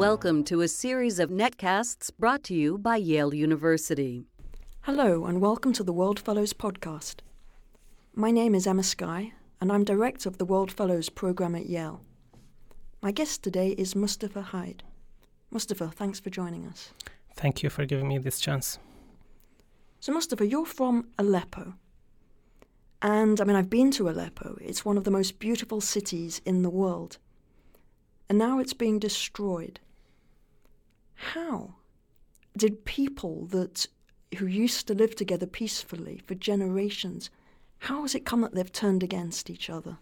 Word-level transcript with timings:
Welcome 0.00 0.44
to 0.44 0.62
a 0.62 0.66
series 0.66 1.18
of 1.18 1.28
netcasts 1.28 2.10
brought 2.18 2.42
to 2.44 2.54
you 2.54 2.78
by 2.78 2.96
Yale 2.96 3.34
University. 3.34 4.24
Hello, 4.80 5.26
and 5.26 5.42
welcome 5.42 5.74
to 5.74 5.84
the 5.84 5.92
World 5.92 6.18
Fellows 6.18 6.54
podcast. 6.54 7.16
My 8.14 8.30
name 8.30 8.54
is 8.54 8.66
Emma 8.66 8.82
Sky, 8.82 9.34
and 9.60 9.70
I'm 9.70 9.84
director 9.84 10.26
of 10.30 10.38
the 10.38 10.46
World 10.46 10.72
Fellows 10.72 11.10
program 11.10 11.54
at 11.54 11.66
Yale. 11.66 12.00
My 13.02 13.10
guest 13.10 13.42
today 13.42 13.72
is 13.72 13.94
Mustafa 13.94 14.40
Haid. 14.40 14.84
Mustafa, 15.50 15.88
thanks 15.88 16.18
for 16.18 16.30
joining 16.30 16.66
us. 16.66 16.94
Thank 17.36 17.62
you 17.62 17.68
for 17.68 17.84
giving 17.84 18.08
me 18.08 18.16
this 18.16 18.40
chance. 18.40 18.78
So, 20.00 20.12
Mustafa, 20.12 20.46
you're 20.46 20.64
from 20.64 21.08
Aleppo. 21.18 21.74
And 23.02 23.38
I 23.38 23.44
mean, 23.44 23.54
I've 23.54 23.68
been 23.68 23.90
to 23.90 24.08
Aleppo. 24.08 24.56
It's 24.62 24.82
one 24.82 24.96
of 24.96 25.04
the 25.04 25.10
most 25.10 25.38
beautiful 25.38 25.82
cities 25.82 26.40
in 26.46 26.62
the 26.62 26.70
world. 26.70 27.18
And 28.30 28.38
now 28.38 28.60
it's 28.60 28.72
being 28.72 28.98
destroyed. 28.98 29.78
How 31.20 31.74
did 32.56 32.86
people 32.86 33.46
that 33.46 33.86
who 34.38 34.46
used 34.46 34.86
to 34.86 34.94
live 34.94 35.14
together 35.14 35.46
peacefully 35.46 36.22
for 36.26 36.34
generations, 36.34 37.30
how 37.78 38.02
has 38.02 38.14
it 38.14 38.24
come 38.24 38.40
that 38.40 38.54
they've 38.54 38.72
turned 38.72 39.02
against 39.02 39.50
each 39.50 39.68
other? 39.68 39.98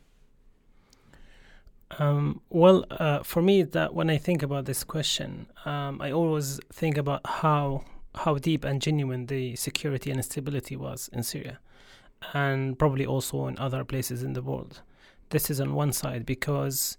Um, 1.98 2.40
well, 2.50 2.84
uh, 2.90 3.22
for 3.22 3.42
me, 3.42 3.62
that 3.62 3.94
when 3.94 4.10
I 4.10 4.18
think 4.18 4.42
about 4.42 4.66
this 4.66 4.84
question, 4.84 5.48
um, 5.64 6.00
I 6.00 6.12
always 6.12 6.60
think 6.72 6.96
about 6.96 7.26
how 7.26 7.84
how 8.14 8.36
deep 8.36 8.64
and 8.64 8.82
genuine 8.82 9.26
the 9.26 9.54
security 9.56 10.10
and 10.10 10.24
stability 10.24 10.76
was 10.76 11.08
in 11.12 11.22
Syria, 11.22 11.58
and 12.32 12.78
probably 12.78 13.06
also 13.06 13.46
in 13.46 13.58
other 13.58 13.84
places 13.84 14.22
in 14.22 14.34
the 14.34 14.42
world. 14.42 14.82
This 15.30 15.50
is 15.50 15.60
on 15.60 15.74
one 15.74 15.92
side 15.92 16.24
because 16.26 16.96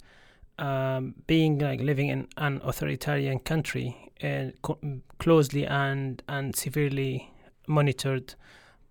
um, 0.59 1.15
being 1.25 1.57
like 1.57 1.79
living 1.79 2.09
in 2.09 2.27
an 2.37 2.61
authoritarian 2.63 3.39
country 3.39 4.11
uh, 4.23 4.47
co- 4.61 4.79
closely 5.17 5.65
and 5.65 6.21
and 6.27 6.55
severely 6.55 7.31
monitored 7.67 8.35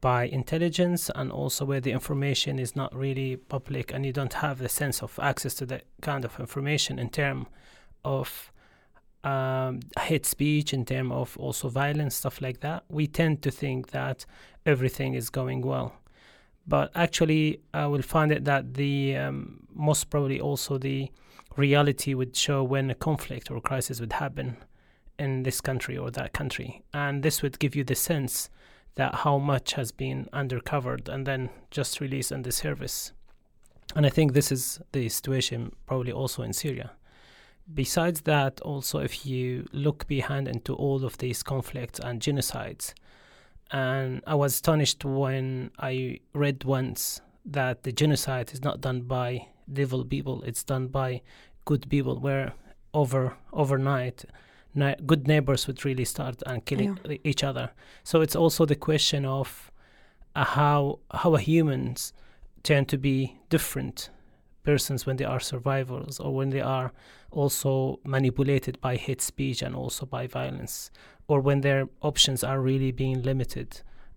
by 0.00 0.24
intelligence 0.24 1.10
and 1.14 1.30
also 1.30 1.64
where 1.64 1.80
the 1.80 1.90
information 1.90 2.58
is 2.58 2.74
not 2.74 2.94
really 2.94 3.36
public 3.36 3.92
and 3.92 4.06
you 4.06 4.12
don't 4.12 4.34
have 4.34 4.58
the 4.58 4.68
sense 4.68 5.02
of 5.02 5.18
access 5.20 5.54
to 5.54 5.66
that 5.66 5.84
kind 6.00 6.24
of 6.24 6.38
information 6.40 6.98
in 6.98 7.10
terms 7.10 7.46
of 8.04 8.52
um, 9.24 9.80
hate 9.98 10.24
speech 10.24 10.72
in 10.72 10.84
terms 10.84 11.10
of 11.12 11.36
also 11.36 11.68
violence 11.68 12.14
stuff 12.14 12.40
like 12.40 12.60
that 12.60 12.84
we 12.88 13.06
tend 13.06 13.42
to 13.42 13.50
think 13.50 13.90
that 13.90 14.24
everything 14.64 15.14
is 15.14 15.28
going 15.28 15.60
well. 15.60 15.92
But 16.66 16.92
actually 16.94 17.60
I 17.74 17.86
will 17.86 18.02
find 18.02 18.30
it 18.30 18.44
that 18.44 18.74
the 18.74 19.16
um, 19.16 19.66
most 19.74 20.10
probably 20.10 20.40
also 20.40 20.78
the 20.78 21.10
reality 21.58 22.14
would 22.14 22.34
show 22.36 22.62
when 22.62 22.90
a 22.90 22.94
conflict 22.94 23.50
or 23.50 23.60
crisis 23.60 24.00
would 24.00 24.14
happen 24.14 24.56
in 25.18 25.42
this 25.42 25.60
country 25.60 25.98
or 25.98 26.10
that 26.12 26.32
country. 26.32 26.82
And 26.94 27.22
this 27.22 27.42
would 27.42 27.58
give 27.58 27.74
you 27.74 27.84
the 27.84 27.94
sense 27.94 28.48
that 28.94 29.16
how 29.16 29.38
much 29.38 29.72
has 29.74 29.92
been 29.92 30.28
undercovered 30.32 31.08
and 31.08 31.26
then 31.26 31.50
just 31.70 32.00
released 32.00 32.32
the 32.42 32.52
service. 32.52 33.12
And 33.94 34.06
I 34.06 34.10
think 34.10 34.32
this 34.32 34.52
is 34.52 34.80
the 34.92 35.08
situation 35.08 35.72
probably 35.86 36.12
also 36.12 36.42
in 36.42 36.52
Syria. 36.52 36.92
Besides 37.72 38.22
that, 38.22 38.60
also, 38.62 38.98
if 38.98 39.26
you 39.26 39.68
look 39.72 40.06
behind 40.06 40.48
into 40.48 40.74
all 40.74 41.04
of 41.04 41.18
these 41.18 41.42
conflicts 41.42 42.00
and 42.00 42.20
genocides, 42.20 42.94
and 43.70 44.22
I 44.26 44.34
was 44.34 44.54
astonished 44.54 45.04
when 45.04 45.70
I 45.78 46.20
read 46.32 46.64
once 46.64 47.20
that 47.44 47.82
the 47.82 47.92
genocide 47.92 48.52
is 48.52 48.62
not 48.62 48.80
done 48.80 49.02
by 49.02 49.48
devil 49.70 50.04
people, 50.04 50.42
it's 50.42 50.64
done 50.64 50.88
by 50.88 51.20
good 51.70 51.84
people, 51.94 52.16
where 52.26 52.52
over 52.92 53.22
overnight 53.52 54.18
na- 54.74 54.98
good 55.10 55.26
neighbors 55.32 55.66
would 55.66 55.84
really 55.84 56.04
start 56.14 56.36
and 56.46 56.64
killing 56.64 56.92
Yeah. 57.04 57.16
each 57.30 57.42
other. 57.50 57.66
So 58.10 58.14
it's 58.24 58.36
also 58.36 58.64
the 58.66 58.76
question 58.88 59.24
of 59.24 59.48
uh, 60.34 60.44
how 60.58 60.80
how 61.22 61.36
humans 61.36 62.12
tend 62.62 62.88
to 62.88 62.98
be 62.98 63.16
different 63.50 64.10
persons 64.64 65.06
when 65.06 65.16
they 65.16 65.24
are 65.34 65.40
survivors 65.40 66.20
or 66.20 66.30
when 66.38 66.50
they 66.50 66.60
are 66.76 66.90
also 67.30 67.98
manipulated 68.04 68.74
by 68.80 68.96
hate 69.06 69.22
speech 69.22 69.62
and 69.66 69.74
also 69.74 70.06
by 70.06 70.26
violence 70.40 70.90
or 71.28 71.40
when 71.40 71.60
their 71.60 71.88
options 72.00 72.44
are 72.44 72.60
really 72.70 72.92
being 72.92 73.22
limited 73.22 73.68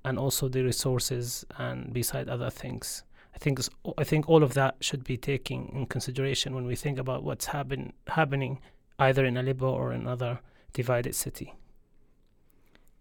and 0.04 0.18
also 0.20 0.50
the 0.50 0.62
resources 0.64 1.46
and 1.58 1.94
beside 1.94 2.28
other 2.30 2.50
things 2.50 3.04
i 3.36 3.38
think 3.38 3.60
i 3.98 4.04
think 4.04 4.28
all 4.30 4.44
of 4.44 4.54
that 4.54 4.76
should 4.80 5.04
be 5.04 5.18
taken 5.18 5.70
in 5.74 5.86
consideration 5.86 6.54
when 6.56 6.66
we 6.66 6.76
think 6.76 6.98
about 7.00 7.24
what's 7.24 7.46
happen, 7.48 7.94
happening 8.08 8.60
either 9.00 9.26
in 9.26 9.38
aleppo 9.38 9.70
or 9.70 9.92
in 9.94 10.08
other 10.08 10.40
divided 10.74 11.16
city 11.16 11.54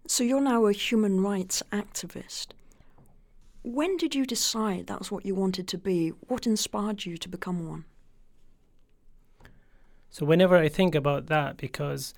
So, 0.07 0.25
you're 0.25 0.41
now 0.41 0.67
a 0.67 0.73
human 0.73 1.21
rights 1.23 1.63
activist. 1.71 2.49
When 3.63 3.97
did 3.97 4.15
you 4.15 4.25
decide 4.27 4.87
that's 4.87 5.11
what 5.13 5.25
you 5.25 5.35
wanted 5.37 5.69
to 5.69 5.79
be? 5.79 6.09
What 6.29 6.47
inspired 6.47 7.05
you 7.05 7.17
to 7.19 7.29
become 7.29 7.69
one? 7.69 7.85
So 10.11 10.27
whenever 10.27 10.57
I 10.57 10.69
think 10.69 10.95
about 10.95 11.27
that, 11.27 11.57
because 11.57 12.13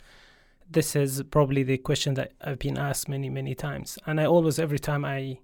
this 0.71 0.97
is 0.97 1.22
probably 1.31 1.62
the 1.62 1.77
question 1.77 2.15
that 2.15 2.33
I've 2.41 2.59
been 2.59 2.78
asked 2.78 3.09
many, 3.09 3.28
many 3.28 3.55
times, 3.55 3.99
and 4.06 4.19
I 4.21 4.25
always, 4.25 4.59
every 4.59 4.78
time 4.78 5.05
I, 5.05 5.39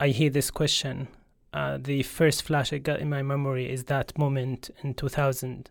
I 0.00 0.08
hear 0.08 0.30
this 0.30 0.50
question, 0.50 1.06
uh, 1.52 1.78
the 1.80 2.02
first 2.02 2.42
flash 2.42 2.72
I 2.72 2.78
got 2.78 3.00
in 3.00 3.10
my 3.10 3.22
memory 3.22 3.70
is 3.70 3.84
that 3.84 4.16
moment 4.18 4.70
in 4.82 4.94
2000 4.94 5.70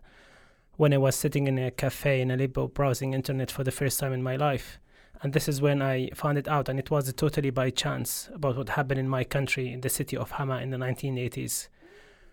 when 0.76 0.92
I 0.92 0.98
was 0.98 1.16
sitting 1.16 1.46
in 1.46 1.58
a 1.58 1.70
cafe 1.70 2.20
in 2.20 2.30
Aleppo 2.30 2.68
browsing 2.68 3.12
internet 3.12 3.50
for 3.50 3.62
the 3.64 3.70
first 3.70 4.00
time 4.00 4.12
in 4.12 4.22
my 4.22 4.36
life. 4.36 4.78
And 5.22 5.32
this 5.32 5.48
is 5.48 5.60
when 5.60 5.82
I 5.82 6.08
found 6.14 6.38
it 6.38 6.48
out, 6.48 6.68
and 6.68 6.78
it 6.78 6.90
was 6.90 7.12
totally 7.12 7.50
by 7.50 7.70
chance 7.70 8.28
about 8.34 8.56
what 8.56 8.70
happened 8.70 8.98
in 8.98 9.08
my 9.08 9.22
country, 9.22 9.72
in 9.72 9.82
the 9.82 9.88
city 9.88 10.16
of 10.16 10.32
Hama 10.32 10.58
in 10.58 10.70
the 10.70 10.78
1980s 10.78 11.68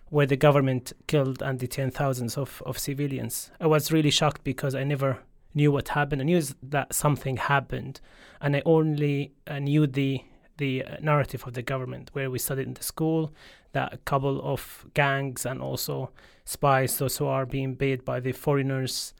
where 0.09 0.25
the 0.25 0.35
government 0.35 0.91
killed 1.07 1.41
and 1.41 1.59
detained 1.59 1.93
thousands 1.93 2.37
of, 2.37 2.61
of 2.65 2.77
civilians. 2.77 3.51
I 3.59 3.67
was 3.67 3.91
really 3.91 4.09
shocked 4.09 4.43
because 4.43 4.75
I 4.75 4.83
never 4.83 5.19
knew 5.53 5.71
what 5.71 5.89
happened. 5.89 6.21
I 6.21 6.25
knew 6.25 6.41
that 6.63 6.93
something 6.93 7.37
happened, 7.37 8.01
and 8.41 8.55
I 8.55 8.61
only 8.65 9.33
uh, 9.47 9.59
knew 9.59 9.87
the 9.87 10.21
the 10.59 10.85
uh, 10.85 10.97
narrative 11.01 11.45
of 11.47 11.53
the 11.53 11.63
government, 11.63 12.11
where 12.13 12.29
we 12.29 12.37
studied 12.37 12.67
in 12.67 12.75
the 12.75 12.83
school 12.83 13.33
that 13.71 13.93
a 13.93 13.97
couple 13.97 14.39
of 14.43 14.85
gangs 14.93 15.45
and 15.45 15.61
also 15.61 16.11
spies, 16.45 16.97
those 16.97 17.17
who 17.17 17.25
are 17.25 17.45
being 17.45 17.75
paid 17.75 18.05
by 18.05 18.19
the 18.19 18.31
foreigners, 18.31 19.13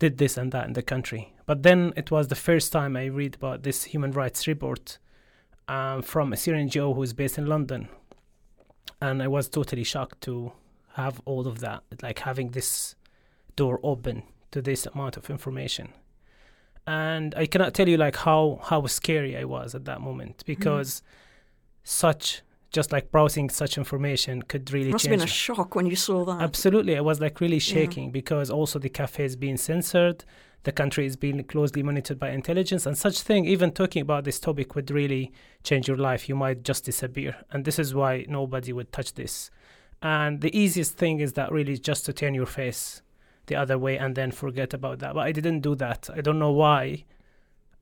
did 0.00 0.18
this 0.18 0.36
and 0.36 0.50
that 0.50 0.66
in 0.66 0.72
the 0.72 0.82
country. 0.82 1.32
But 1.46 1.62
then 1.62 1.92
it 1.96 2.10
was 2.10 2.28
the 2.28 2.34
first 2.34 2.72
time 2.72 2.96
I 2.96 3.06
read 3.06 3.36
about 3.36 3.62
this 3.62 3.84
human 3.84 4.12
rights 4.12 4.46
report 4.48 4.98
um, 5.68 6.02
from 6.02 6.32
a 6.32 6.36
Syrian 6.36 6.68
NGO 6.68 6.94
who 6.94 7.02
is 7.02 7.12
based 7.12 7.38
in 7.38 7.46
London, 7.46 7.88
and 9.00 9.22
I 9.22 9.28
was 9.28 9.48
totally 9.48 9.84
shocked 9.84 10.20
to 10.22 10.52
have 10.94 11.20
all 11.24 11.46
of 11.46 11.60
that, 11.60 11.82
like 12.02 12.20
having 12.20 12.50
this 12.50 12.96
door 13.56 13.78
open 13.82 14.24
to 14.50 14.60
this 14.60 14.86
amount 14.86 15.16
of 15.16 15.30
information. 15.30 15.92
And 16.86 17.34
I 17.34 17.46
cannot 17.46 17.74
tell 17.74 17.88
you 17.88 17.96
like 17.96 18.16
how 18.16 18.60
how 18.64 18.86
scary 18.86 19.36
I 19.36 19.44
was 19.44 19.74
at 19.74 19.84
that 19.84 20.00
moment 20.00 20.38
mm-hmm. 20.38 20.46
because 20.46 21.02
such 21.82 22.42
just 22.70 22.92
like 22.92 23.10
browsing 23.10 23.50
such 23.50 23.76
information 23.76 24.42
could 24.42 24.70
really 24.72 24.86
change 24.86 24.92
Must 24.92 25.06
have 25.06 25.10
been 25.10 25.22
a 25.22 25.26
shock 25.26 25.74
when 25.74 25.86
you 25.86 25.96
saw 25.96 26.24
that. 26.24 26.40
Absolutely, 26.40 26.96
I 26.96 27.00
was 27.00 27.20
like 27.20 27.40
really 27.40 27.58
shaking 27.58 28.12
because 28.12 28.48
also 28.50 28.78
the 28.78 28.88
cafe 28.88 29.24
is 29.24 29.34
being 29.36 29.56
censored, 29.56 30.24
the 30.62 30.72
country 30.72 31.04
is 31.04 31.16
being 31.16 31.42
closely 31.44 31.82
monitored 31.82 32.18
by 32.18 32.30
intelligence, 32.30 32.86
and 32.86 32.96
such 32.96 33.22
thing. 33.22 33.44
Even 33.44 33.72
talking 33.72 34.02
about 34.02 34.24
this 34.24 34.38
topic 34.38 34.74
would 34.74 34.90
really 34.90 35.32
change 35.64 35.88
your 35.88 35.96
life. 35.96 36.28
You 36.28 36.36
might 36.36 36.62
just 36.62 36.84
disappear, 36.84 37.36
and 37.50 37.64
this 37.64 37.78
is 37.78 37.94
why 37.94 38.24
nobody 38.28 38.72
would 38.72 38.92
touch 38.92 39.14
this. 39.14 39.50
And 40.02 40.40
the 40.40 40.56
easiest 40.56 40.96
thing 40.96 41.20
is 41.20 41.32
that 41.34 41.50
really 41.50 41.76
just 41.76 42.06
to 42.06 42.12
turn 42.12 42.34
your 42.34 42.46
face 42.46 43.02
the 43.50 43.56
other 43.56 43.76
way 43.76 43.98
and 43.98 44.14
then 44.14 44.30
forget 44.30 44.72
about 44.72 45.00
that. 45.00 45.12
But 45.12 45.26
I 45.26 45.32
didn't 45.32 45.60
do 45.60 45.74
that. 45.74 46.08
I 46.14 46.22
don't 46.22 46.38
know 46.38 46.52
why. 46.52 47.04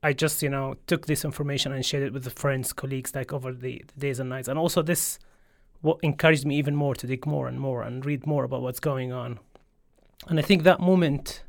I 0.02 0.12
just, 0.12 0.42
you 0.42 0.48
know, 0.48 0.74
took 0.86 1.06
this 1.06 1.24
information 1.24 1.72
and 1.72 1.86
shared 1.86 2.02
it 2.02 2.12
with 2.12 2.24
the 2.24 2.30
friends, 2.30 2.72
colleagues, 2.72 3.14
like 3.14 3.32
over 3.32 3.52
the, 3.52 3.84
the 3.94 4.00
days 4.00 4.18
and 4.18 4.30
nights. 4.30 4.48
And 4.48 4.58
also, 4.58 4.82
this 4.82 5.18
what 5.80 5.98
encouraged 6.02 6.44
me 6.44 6.56
even 6.56 6.74
more 6.74 6.94
to 6.96 7.06
dig 7.06 7.24
more 7.24 7.46
and 7.46 7.60
more 7.60 7.82
and 7.82 8.04
read 8.04 8.26
more 8.26 8.42
about 8.44 8.62
what's 8.62 8.80
going 8.80 9.12
on. 9.12 9.38
And 10.26 10.38
I 10.38 10.42
think 10.42 10.64
that 10.64 10.80
moment 10.80 11.44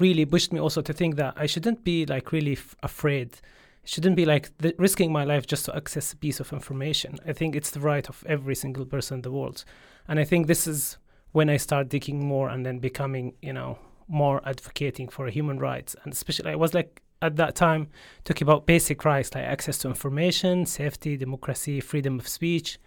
really 0.00 0.24
pushed 0.24 0.52
me 0.52 0.58
also 0.58 0.82
to 0.82 0.92
think 0.92 1.16
that 1.16 1.34
I 1.36 1.46
shouldn't 1.46 1.84
be 1.84 2.04
like 2.06 2.32
really 2.32 2.52
f- 2.52 2.74
afraid. 2.82 3.36
Shouldn't 3.84 4.16
be 4.16 4.24
like 4.24 4.56
th- 4.58 4.74
risking 4.78 5.12
my 5.12 5.24
life 5.24 5.46
just 5.46 5.64
to 5.66 5.76
access 5.76 6.12
a 6.12 6.16
piece 6.16 6.40
of 6.40 6.52
information. 6.52 7.18
I 7.26 7.32
think 7.32 7.54
it's 7.54 7.70
the 7.70 7.80
right 7.80 8.08
of 8.08 8.24
every 8.26 8.54
single 8.54 8.84
person 8.84 9.18
in 9.18 9.22
the 9.22 9.30
world. 9.30 9.64
And 10.08 10.18
I 10.18 10.24
think 10.24 10.46
this 10.46 10.66
is 10.66 10.98
when 11.38 11.48
I 11.48 11.56
start 11.56 11.88
digging 11.88 12.26
more 12.26 12.48
and 12.48 12.66
then 12.66 12.80
becoming, 12.80 13.26
you 13.48 13.52
know, 13.52 13.78
more 14.08 14.40
advocating 14.44 15.06
for 15.08 15.28
human 15.28 15.60
rights. 15.60 15.94
And 16.02 16.12
especially, 16.12 16.50
I 16.50 16.56
was 16.56 16.74
like 16.74 17.00
at 17.22 17.36
that 17.36 17.54
time 17.54 17.82
talking 18.24 18.44
about 18.44 18.66
basic 18.66 19.04
rights 19.04 19.32
like 19.32 19.44
access 19.44 19.78
to 19.78 19.88
information, 19.88 20.66
safety, 20.66 21.16
democracy, 21.16 21.78
freedom 21.78 22.18
of 22.18 22.26
speech, 22.26 22.80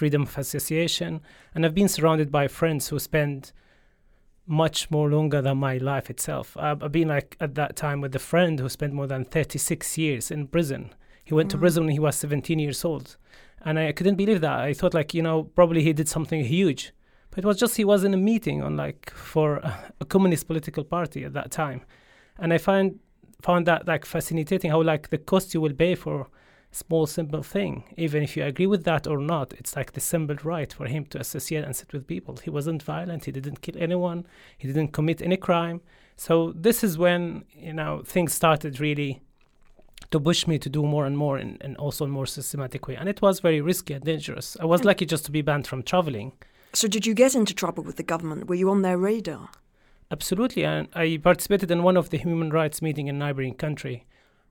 freedom 0.00 0.22
of 0.22 0.36
association. 0.36 1.22
And 1.54 1.64
I've 1.64 1.74
been 1.74 1.88
surrounded 1.88 2.30
by 2.30 2.46
friends 2.46 2.88
who 2.88 2.98
spend 2.98 3.52
much 4.46 4.90
more 4.90 5.08
longer 5.08 5.40
than 5.40 5.56
my 5.56 5.78
life 5.78 6.10
itself. 6.10 6.58
I've, 6.58 6.92
been 6.92 7.08
like 7.08 7.38
at 7.40 7.54
that 7.54 7.74
time 7.74 8.02
with 8.02 8.14
a 8.14 8.18
friend 8.18 8.60
who 8.60 8.68
spent 8.68 8.92
more 8.92 9.06
than 9.06 9.24
36 9.24 9.96
years 9.96 10.30
in 10.30 10.48
prison. 10.48 10.94
He 11.24 11.32
went 11.32 11.50
to 11.52 11.56
Mm. 11.56 11.60
prison 11.60 11.84
when 11.84 11.92
he 11.92 11.98
was 11.98 12.16
17 12.16 12.58
years 12.58 12.84
old. 12.84 13.16
And 13.62 13.78
I 13.78 13.92
couldn't 13.92 14.16
believe 14.16 14.42
that. 14.42 14.58
I 14.60 14.74
thought 14.74 14.92
like, 14.92 15.14
you 15.14 15.22
know, 15.22 15.44
probably 15.44 15.82
he 15.82 15.94
did 15.94 16.08
something 16.10 16.44
huge. 16.44 16.92
But 17.34 17.44
it 17.44 17.46
was 17.46 17.58
just 17.58 17.76
he 17.76 17.84
was 17.84 18.04
in 18.04 18.14
a 18.14 18.18
meeting 18.18 18.62
on 18.62 18.76
like 18.76 19.10
for 19.10 19.56
a, 20.00 20.04
communist 20.04 20.46
political 20.46 20.84
party 20.84 21.24
at 21.24 21.32
that 21.32 21.50
time. 21.50 21.82
And 22.38 22.52
I 22.52 22.58
find 22.58 23.00
found 23.42 23.66
that 23.66 23.88
like 23.88 24.04
fascinating 24.04 24.70
how 24.70 24.80
like 24.82 25.10
the 25.10 25.18
cost 25.18 25.52
you 25.52 25.60
will 25.60 25.72
pay 25.72 25.94
for 25.94 26.28
small 26.70 27.06
simple 27.06 27.42
thing 27.42 27.84
even 27.96 28.22
if 28.22 28.36
you 28.36 28.42
agree 28.42 28.66
with 28.66 28.82
that 28.82 29.06
or 29.06 29.18
not 29.18 29.52
it's 29.52 29.76
like 29.76 29.92
the 29.92 30.00
simple 30.00 30.34
right 30.42 30.72
for 30.72 30.86
him 30.86 31.04
to 31.04 31.20
associate 31.20 31.64
and 31.64 31.74
sit 31.76 31.92
with 31.92 32.06
people. 32.06 32.36
He 32.42 32.50
wasn't 32.50 32.82
violent 32.82 33.24
he 33.24 33.32
didn't 33.32 33.60
kill 33.60 33.76
anyone 33.78 34.26
he 34.58 34.66
didn't 34.68 34.92
commit 34.92 35.20
any 35.20 35.36
crime. 35.36 35.80
So 36.16 36.52
this 36.54 36.82
is 36.84 36.96
when 36.96 37.44
you 37.52 37.72
know 37.72 38.02
things 38.04 38.32
started 38.32 38.80
really 38.80 39.22
to 40.10 40.20
push 40.20 40.46
me 40.46 40.58
to 40.58 40.68
do 40.68 40.82
more 40.84 41.06
and 41.06 41.18
more 41.18 41.38
in, 41.38 41.58
and 41.60 41.76
also 41.76 42.04
in 42.04 42.10
more 42.10 42.26
systematic 42.26 42.86
way. 42.86 42.94
And 42.94 43.08
it 43.08 43.20
was 43.20 43.40
very 43.40 43.60
risky 43.60 43.94
and 43.94 44.04
dangerous. 44.04 44.56
I 44.60 44.64
was 44.64 44.80
Hmm. 44.80 44.88
lucky 44.88 45.06
just 45.06 45.24
to 45.26 45.32
be 45.32 45.42
banned 45.42 45.66
from 45.66 45.82
traveling 45.82 46.32
So, 46.74 46.88
did 46.88 47.06
you 47.06 47.14
get 47.14 47.36
into 47.36 47.54
trouble 47.54 47.84
with 47.84 47.96
the 47.96 48.02
government? 48.02 48.48
Were 48.48 48.56
you 48.56 48.68
on 48.68 48.82
their 48.82 48.98
radar? 48.98 49.50
Absolutely, 50.10 50.64
and 50.64 50.88
I 50.92 51.20
participated 51.22 51.70
in 51.70 51.84
one 51.84 51.96
of 51.96 52.10
the 52.10 52.18
human 52.18 52.50
rights 52.50 52.82
meeting 52.82 53.06
in 53.06 53.16
neighboring 53.16 53.54
country, 53.54 54.06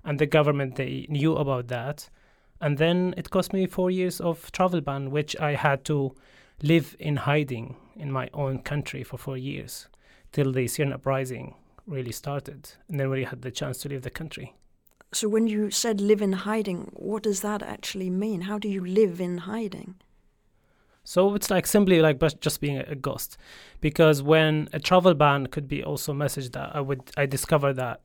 and 0.06 0.18
the 0.18 0.25
government 0.25 0.78
they 0.78 1.06
knew 1.10 1.36
about 1.36 1.68
that, 1.68 2.10
and 2.62 2.78
then 2.78 3.14
it 3.18 3.30
cost 3.30 3.52
me 3.52 3.68
four 3.68 3.92
years 3.92 4.22
of 4.22 4.54
travel 4.54 4.80
ban, 4.80 5.12
which 5.12 5.36
I 5.38 5.56
had 5.56 5.84
to 5.86 6.16
live 6.62 6.96
in 6.98 7.18
hiding 7.18 7.75
in 7.98 8.10
my 8.10 8.30
own 8.34 8.60
country 8.60 9.04
for 9.04 9.18
four 9.18 9.36
years, 9.38 9.90
till 10.31 10.54
the 10.54 10.68
Syrian 10.68 10.94
uprising 10.94 11.56
really 11.86 12.14
started, 12.14 12.72
and 12.88 13.02
then 13.02 13.10
we 13.10 13.25
had 13.25 13.42
the 13.42 13.52
chance 13.52 13.80
to 13.80 13.90
leave 13.90 14.04
the 14.04 14.10
country. 14.10 14.54
So, 15.12 15.28
when 15.28 15.48
you 15.48 15.72
said 15.72 16.00
live 16.00 16.22
in 16.22 16.31
hiding, 16.31 16.90
what 16.94 17.24
does 17.24 17.42
that 17.42 17.62
actually 17.62 18.10
mean? 18.10 18.42
How 18.42 18.58
do 18.58 18.70
you 18.70 18.84
live 18.84 19.20
in 19.20 19.40
hiding? 19.40 19.96
So 21.04 21.36
it's 21.36 21.50
like 21.50 21.68
simply 21.68 22.02
like 22.02 22.20
just 22.40 22.62
being 22.62 22.78
a, 22.78 22.96
ghost, 22.96 23.38
because 23.82 24.22
when 24.22 24.70
a 24.72 24.80
travel 24.80 25.14
ban 25.14 25.48
could 25.48 25.68
be 25.68 25.84
also 25.84 26.14
message 26.14 26.52
that 26.52 26.76
I 26.76 26.82
would 26.82 27.02
I 27.18 27.26
discovered 27.26 27.74
that 27.74 28.02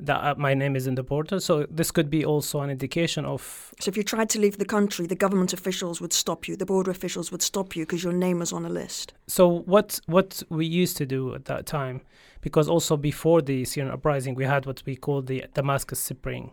that 0.00 0.24
uh, 0.24 0.34
my 0.36 0.54
name 0.54 0.74
is 0.76 0.86
in 0.86 0.96
the 0.96 1.02
border. 1.02 1.40
So 1.40 1.66
this 1.70 1.90
could 1.90 2.10
be 2.10 2.24
also 2.24 2.60
an 2.60 2.70
indication 2.70 3.24
of 3.24 3.72
So, 3.80 3.88
if 3.88 3.96
you 3.96 4.02
tried 4.02 4.28
to 4.30 4.40
leave 4.40 4.58
the 4.58 4.64
country, 4.64 5.06
the 5.06 5.14
government 5.14 5.52
officials 5.52 6.00
would 6.00 6.12
stop 6.12 6.48
you, 6.48 6.56
the 6.56 6.66
border 6.66 6.90
officials 6.90 7.30
would 7.30 7.42
stop 7.42 7.76
you 7.76 7.84
because 7.84 8.02
your 8.02 8.12
name 8.12 8.40
was 8.40 8.52
on 8.52 8.64
a 8.64 8.68
list. 8.68 9.14
so 9.26 9.60
what 9.66 10.00
what 10.06 10.42
we 10.50 10.66
used 10.66 10.96
to 10.96 11.06
do 11.06 11.34
at 11.34 11.44
that 11.44 11.66
time, 11.66 12.00
because 12.40 12.68
also 12.68 12.96
before 12.96 13.42
the 13.42 13.64
Syrian 13.64 13.92
uprising 13.92 14.34
we 14.34 14.44
had 14.44 14.66
what 14.66 14.82
we 14.86 14.96
call 14.96 15.22
the 15.22 15.44
Damascus 15.54 16.00
Spring, 16.00 16.52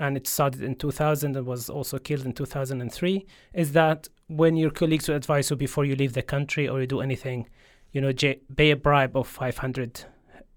and 0.00 0.16
it 0.16 0.26
started 0.26 0.62
in 0.62 0.74
2000 0.74 1.36
and 1.36 1.46
was 1.46 1.70
also 1.70 1.98
killed 1.98 2.24
in 2.24 2.32
2003. 2.32 3.26
Is 3.54 3.72
that 3.72 4.08
when 4.26 4.56
your 4.56 4.70
colleagues 4.70 5.08
will 5.08 5.16
advise 5.16 5.50
you 5.50 5.56
before 5.56 5.84
you 5.84 5.94
leave 5.94 6.14
the 6.14 6.22
country 6.22 6.66
or 6.66 6.80
you 6.80 6.86
do 6.86 7.00
anything, 7.00 7.48
you 7.92 8.00
know, 8.00 8.10
j- 8.12 8.40
pay 8.56 8.70
a 8.70 8.76
bribe 8.76 9.16
of 9.16 9.28
500 9.28 10.04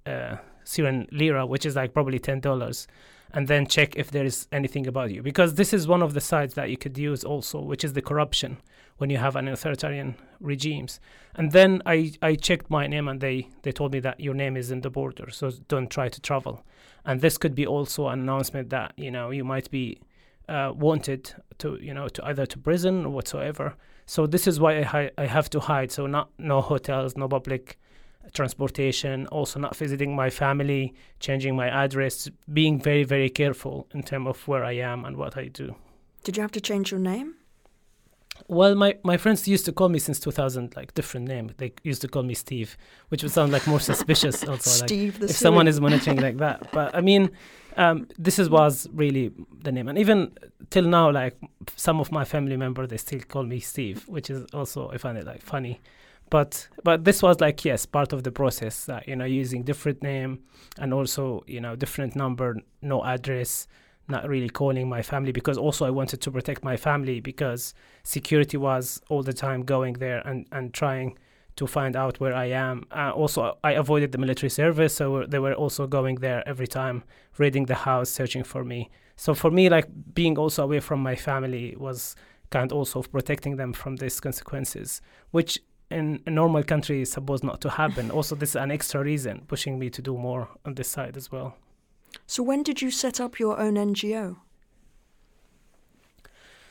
uh, 0.05 0.37
Syrian 0.63 1.07
lira, 1.11 1.45
which 1.45 1.65
is 1.65 1.75
like 1.75 1.93
probably 1.93 2.19
ten 2.19 2.39
dollars, 2.39 2.87
and 3.33 3.47
then 3.47 3.65
check 3.65 3.95
if 3.95 4.11
there 4.11 4.25
is 4.25 4.47
anything 4.51 4.87
about 4.87 5.11
you, 5.11 5.23
because 5.23 5.55
this 5.55 5.73
is 5.73 5.87
one 5.87 6.01
of 6.01 6.13
the 6.13 6.21
sides 6.21 6.53
that 6.53 6.69
you 6.69 6.77
could 6.77 6.97
use 6.97 7.23
also, 7.23 7.59
which 7.59 7.83
is 7.83 7.93
the 7.93 8.01
corruption 8.01 8.57
when 8.97 9.09
you 9.09 9.17
have 9.17 9.35
an 9.35 9.47
authoritarian 9.47 10.15
regimes. 10.39 10.99
And 11.35 11.51
then 11.51 11.81
I, 11.85 12.13
I 12.21 12.35
checked 12.35 12.69
my 12.69 12.85
name 12.85 13.07
and 13.07 13.19
they, 13.19 13.49
they 13.63 13.71
told 13.71 13.91
me 13.91 13.99
that 14.01 14.19
your 14.19 14.35
name 14.35 14.55
is 14.55 14.69
in 14.69 14.81
the 14.81 14.89
border, 14.89 15.29
so 15.31 15.51
don't 15.67 15.89
try 15.89 16.09
to 16.09 16.21
travel. 16.21 16.63
And 17.05 17.21
this 17.21 17.37
could 17.37 17.55
be 17.55 17.65
also 17.65 18.07
an 18.07 18.19
announcement 18.21 18.69
that 18.69 18.93
you 18.95 19.11
know 19.11 19.31
you 19.31 19.43
might 19.43 19.69
be 19.69 19.99
uh, 20.47 20.71
wanted 20.75 21.33
to 21.57 21.77
you 21.81 21.93
know 21.93 22.07
to 22.07 22.25
either 22.25 22.45
to 22.45 22.57
prison 22.57 23.05
or 23.05 23.09
whatsoever. 23.09 23.75
So 24.05 24.27
this 24.27 24.47
is 24.47 24.59
why 24.59 24.79
I 24.79 24.83
hi- 24.83 25.11
I 25.17 25.25
have 25.25 25.49
to 25.51 25.59
hide. 25.59 25.91
So 25.91 26.07
not 26.07 26.29
no 26.37 26.61
hotels, 26.61 27.17
no 27.17 27.27
public 27.27 27.77
transportation, 28.33 29.27
also 29.27 29.59
not 29.59 29.75
visiting 29.75 30.15
my 30.15 30.29
family, 30.29 30.93
changing 31.19 31.55
my 31.55 31.67
address, 31.67 32.29
being 32.51 32.79
very 32.79 33.03
very 33.03 33.29
careful 33.29 33.87
in 33.93 34.03
terms 34.03 34.27
of 34.27 34.47
where 34.47 34.63
I 34.63 34.73
am 34.73 35.05
and 35.05 35.17
what 35.17 35.37
I 35.37 35.47
do. 35.47 35.75
Did 36.23 36.37
you 36.37 36.41
have 36.41 36.51
to 36.51 36.61
change 36.61 36.91
your 36.91 36.99
name? 36.99 37.35
Well, 38.47 38.75
my, 38.75 38.97
my 39.03 39.17
friends 39.17 39.47
used 39.47 39.65
to 39.65 39.71
call 39.71 39.89
me 39.89 39.99
since 39.99 40.19
2000 40.19 40.75
like 40.75 40.93
different 40.95 41.27
name. 41.27 41.51
They 41.57 41.73
used 41.83 42.01
to 42.01 42.07
call 42.07 42.23
me 42.23 42.33
Steve, 42.33 42.77
which 43.09 43.23
would 43.23 43.31
sound 43.31 43.51
like 43.51 43.67
more 43.67 43.79
suspicious. 43.91 44.43
Also, 44.43 44.81
like 44.81 44.89
Steve 44.89 45.19
the 45.19 45.25
if 45.25 45.31
someone 45.31 45.67
is 45.67 45.79
monitoring 45.79 46.19
like 46.19 46.37
that. 46.37 46.71
But 46.71 46.95
I 46.95 47.01
mean, 47.01 47.29
um, 47.77 48.07
this 48.17 48.39
is 48.39 48.49
was 48.49 48.87
really 48.93 49.31
the 49.61 49.71
name, 49.71 49.87
and 49.87 49.97
even 49.97 50.31
till 50.69 50.83
now, 50.85 51.11
like 51.11 51.37
some 51.75 51.99
of 51.99 52.11
my 52.11 52.25
family 52.25 52.57
members, 52.57 52.89
they 52.89 52.97
still 52.97 53.21
call 53.21 53.43
me 53.43 53.59
Steve, 53.59 54.07
which 54.07 54.29
is 54.29 54.45
also 54.53 54.89
I 54.89 54.97
find 54.97 55.17
it 55.17 55.25
like 55.25 55.41
funny. 55.41 55.79
But 56.33 56.67
but 56.83 57.03
this 57.03 57.21
was 57.21 57.39
like 57.39 57.63
yes, 57.63 57.85
part 57.85 58.11
of 58.11 58.23
the 58.23 58.31
process. 58.31 58.85
That 58.85 59.07
you 59.07 59.15
know, 59.15 59.25
using 59.25 59.61
different 59.61 60.01
name 60.01 60.39
and 60.79 60.91
also 60.91 61.43
you 61.45 61.61
know 61.61 61.75
different 61.75 62.15
number, 62.15 62.57
no 62.81 63.05
address, 63.05 63.67
not 64.07 64.27
really 64.27 64.49
calling 64.49 64.89
my 64.89 65.03
family 65.03 65.31
because 65.31 65.59
also 65.59 65.85
I 65.85 65.91
wanted 65.91 66.21
to 66.21 66.31
protect 66.31 66.63
my 66.63 66.75
family 66.75 67.19
because 67.19 67.75
security 68.01 68.57
was 68.57 68.99
all 69.09 69.21
the 69.21 69.31
time 69.31 69.61
going 69.61 69.93
there 70.05 70.27
and 70.27 70.47
and 70.51 70.73
trying 70.73 71.19
to 71.57 71.67
find 71.67 71.95
out 71.95 72.19
where 72.19 72.33
I 72.33 72.45
am. 72.45 72.87
Uh, 72.89 73.11
also, 73.11 73.59
I 73.63 73.73
avoided 73.73 74.11
the 74.11 74.17
military 74.17 74.49
service, 74.49 74.95
so 74.95 75.27
they 75.27 75.37
were 75.37 75.53
also 75.53 75.85
going 75.85 76.15
there 76.15 76.41
every 76.49 76.65
time, 76.65 77.03
raiding 77.37 77.67
the 77.67 77.75
house, 77.75 78.09
searching 78.09 78.43
for 78.43 78.63
me. 78.63 78.89
So 79.17 79.35
for 79.35 79.51
me, 79.51 79.69
like 79.69 79.87
being 80.15 80.39
also 80.39 80.63
away 80.63 80.79
from 80.79 80.99
my 81.03 81.15
family 81.15 81.75
was 81.77 82.15
kind 82.49 82.71
also 82.71 83.01
of 83.01 83.11
protecting 83.11 83.57
them 83.57 83.71
from 83.71 83.97
these 83.97 84.19
consequences, 84.19 84.99
which 85.29 85.59
in 85.93 86.21
a 86.25 86.29
normal 86.29 86.63
country 86.63 87.01
is 87.01 87.11
supposed 87.11 87.43
not 87.43 87.61
to 87.61 87.69
happen. 87.69 88.11
also, 88.11 88.35
this 88.35 88.49
is 88.49 88.55
an 88.55 88.71
extra 88.71 89.03
reason 89.03 89.43
pushing 89.47 89.79
me 89.79 89.89
to 89.89 90.01
do 90.01 90.17
more 90.17 90.49
on 90.65 90.75
this 90.75 90.89
side 90.89 91.15
as 91.17 91.31
well. 91.31 91.55
So, 92.27 92.43
when 92.43 92.63
did 92.63 92.81
you 92.81 92.91
set 92.91 93.19
up 93.19 93.39
your 93.39 93.59
own 93.59 93.75
NGO? 93.75 94.37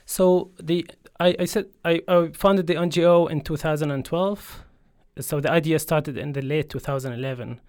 So 0.05 0.51
the 0.61 0.87
I, 1.21 1.35
I 1.39 1.45
said 1.45 1.67
I, 1.85 2.03
I 2.09 2.31
founded 2.35 2.67
the 2.67 2.75
NGO 2.75 3.31
in 3.31 3.41
2012. 3.41 4.65
So 5.21 5.41
the 5.41 5.51
idea 5.51 5.79
started 5.79 6.17
in 6.17 6.33
the 6.33 6.43
late 6.43 6.71
2011, 6.71 7.61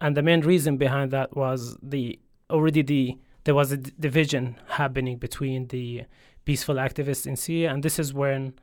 and 0.00 0.16
the 0.16 0.22
main 0.22 0.40
reason 0.40 0.76
behind 0.76 1.10
that 1.12 1.36
was 1.36 1.76
the 1.82 2.18
already 2.50 2.82
the 2.82 3.18
there 3.44 3.54
was 3.54 3.72
a 3.72 3.76
d- 3.76 3.92
division 3.98 4.56
happening 4.68 5.16
between 5.16 5.68
the 5.68 6.02
peaceful 6.44 6.76
activists 6.76 7.26
in 7.26 7.36
Syria, 7.36 7.72
and 7.72 7.82
this 7.82 7.98
is 7.98 8.12
when 8.12 8.54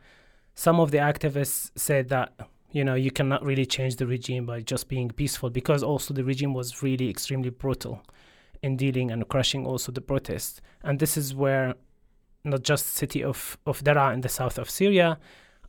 some 0.57 0.79
of 0.79 0.89
the 0.89 0.97
activists 0.97 1.69
said 1.75 2.09
that 2.09 2.33
you 2.71 2.83
know 2.83 2.95
you 2.95 3.11
cannot 3.11 3.45
really 3.45 3.65
change 3.65 3.95
the 3.97 4.07
regime 4.07 4.45
by 4.45 4.59
just 4.59 4.89
being 4.89 5.07
peaceful 5.09 5.51
because 5.51 5.83
also 5.83 6.13
the 6.13 6.23
regime 6.23 6.53
was 6.53 6.81
really 6.81 7.09
extremely 7.09 7.51
brutal 7.51 8.01
in 8.63 8.75
dealing 8.75 9.11
and 9.11 9.29
crushing 9.29 9.67
also 9.67 9.91
the 9.91 10.01
protests, 10.01 10.59
and 10.83 10.99
this 10.99 11.15
is 11.15 11.35
where 11.35 11.75
not 12.43 12.63
just 12.63 12.87
city 12.87 13.23
of, 13.23 13.57
of 13.67 13.83
Daraa 13.83 14.13
in 14.13 14.21
the 14.21 14.29
south 14.29 14.57
of 14.57 14.69
Syria, 14.69 15.19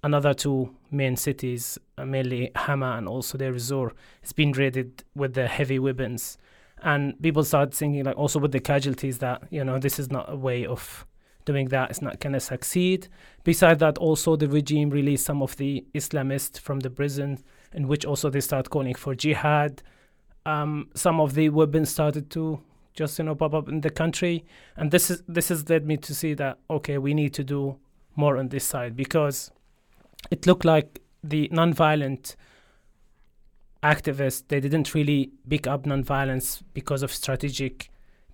another 0.03 0.33
two 0.33 0.75
main 0.91 1.17
cities, 1.17 1.79
uh, 1.99 2.07
mainly 2.07 2.51
Hama 2.57 2.95
and 2.97 3.09
also 3.09 3.37
Deir 3.37 3.55
ez-Zor, 3.55 3.93
has 4.23 4.33
been 4.33 4.53
raided 4.53 5.05
with 5.15 5.35
the 5.35 5.49
heavy 5.49 5.79
weapons. 5.79 6.39
And 6.83 7.21
people 7.21 7.43
started 7.43 7.75
thinking, 7.75 8.05
like, 8.05 8.17
also 8.17 8.39
with 8.39 8.53
the 8.53 8.61
casualties, 8.61 9.19
that, 9.19 9.43
you 9.51 9.65
know, 9.65 9.79
this 9.79 9.99
is 9.99 10.11
not 10.11 10.33
a 10.33 10.37
way 10.37 10.65
of 10.65 11.05
doing 11.49 11.69
that 11.69 11.91
is 11.91 12.03
not 12.03 12.21
going 12.21 12.35
to 12.35 12.41
succeed. 12.41 13.09
Besides 13.43 13.81
that, 13.81 13.97
also 13.97 14.37
the 14.37 14.49
regime 14.49 14.91
released 14.91 15.25
some 15.25 15.43
of 15.43 15.57
the 15.57 15.83
Islamists 15.95 16.61
from 16.61 16.81
the 16.81 16.91
prison, 16.91 17.43
in 17.73 17.89
which 17.89 18.05
also 18.05 18.29
they 18.29 18.41
start 18.41 18.69
calling 18.69 18.95
for 18.95 19.15
jihad. 19.15 19.83
Um, 20.45 20.91
some 20.95 21.21
of 21.21 21.33
the 21.33 21.49
weapons 21.49 21.89
started 21.89 22.29
to 22.33 22.61
just 22.93 23.19
you 23.19 23.25
know 23.25 23.35
pop 23.35 23.55
up 23.55 23.69
in 23.69 23.81
the 23.81 23.91
country 23.91 24.45
and 24.77 24.91
this 24.91 25.09
is 25.09 25.23
this 25.29 25.51
has 25.51 25.69
led 25.69 25.87
me 25.87 25.97
to 25.97 26.13
see 26.13 26.35
that 26.35 26.59
okay 26.69 26.99
we 26.99 27.15
need 27.15 27.33
to 27.33 27.45
do 27.45 27.79
more 28.17 28.37
on 28.37 28.49
this 28.49 28.65
side 28.65 28.97
because 28.97 29.53
it 30.33 30.49
looked 30.49 30.65
like 30.65 31.01
the 31.23 31.49
nonviolent 31.51 32.35
activists 33.85 34.43
they 34.49 34.59
didn't 34.59 34.95
really 34.95 35.31
pick 35.49 35.69
up 35.69 35.85
nonviolence 35.85 36.61
because 36.75 37.05
of 37.05 37.13
strategic 37.13 37.89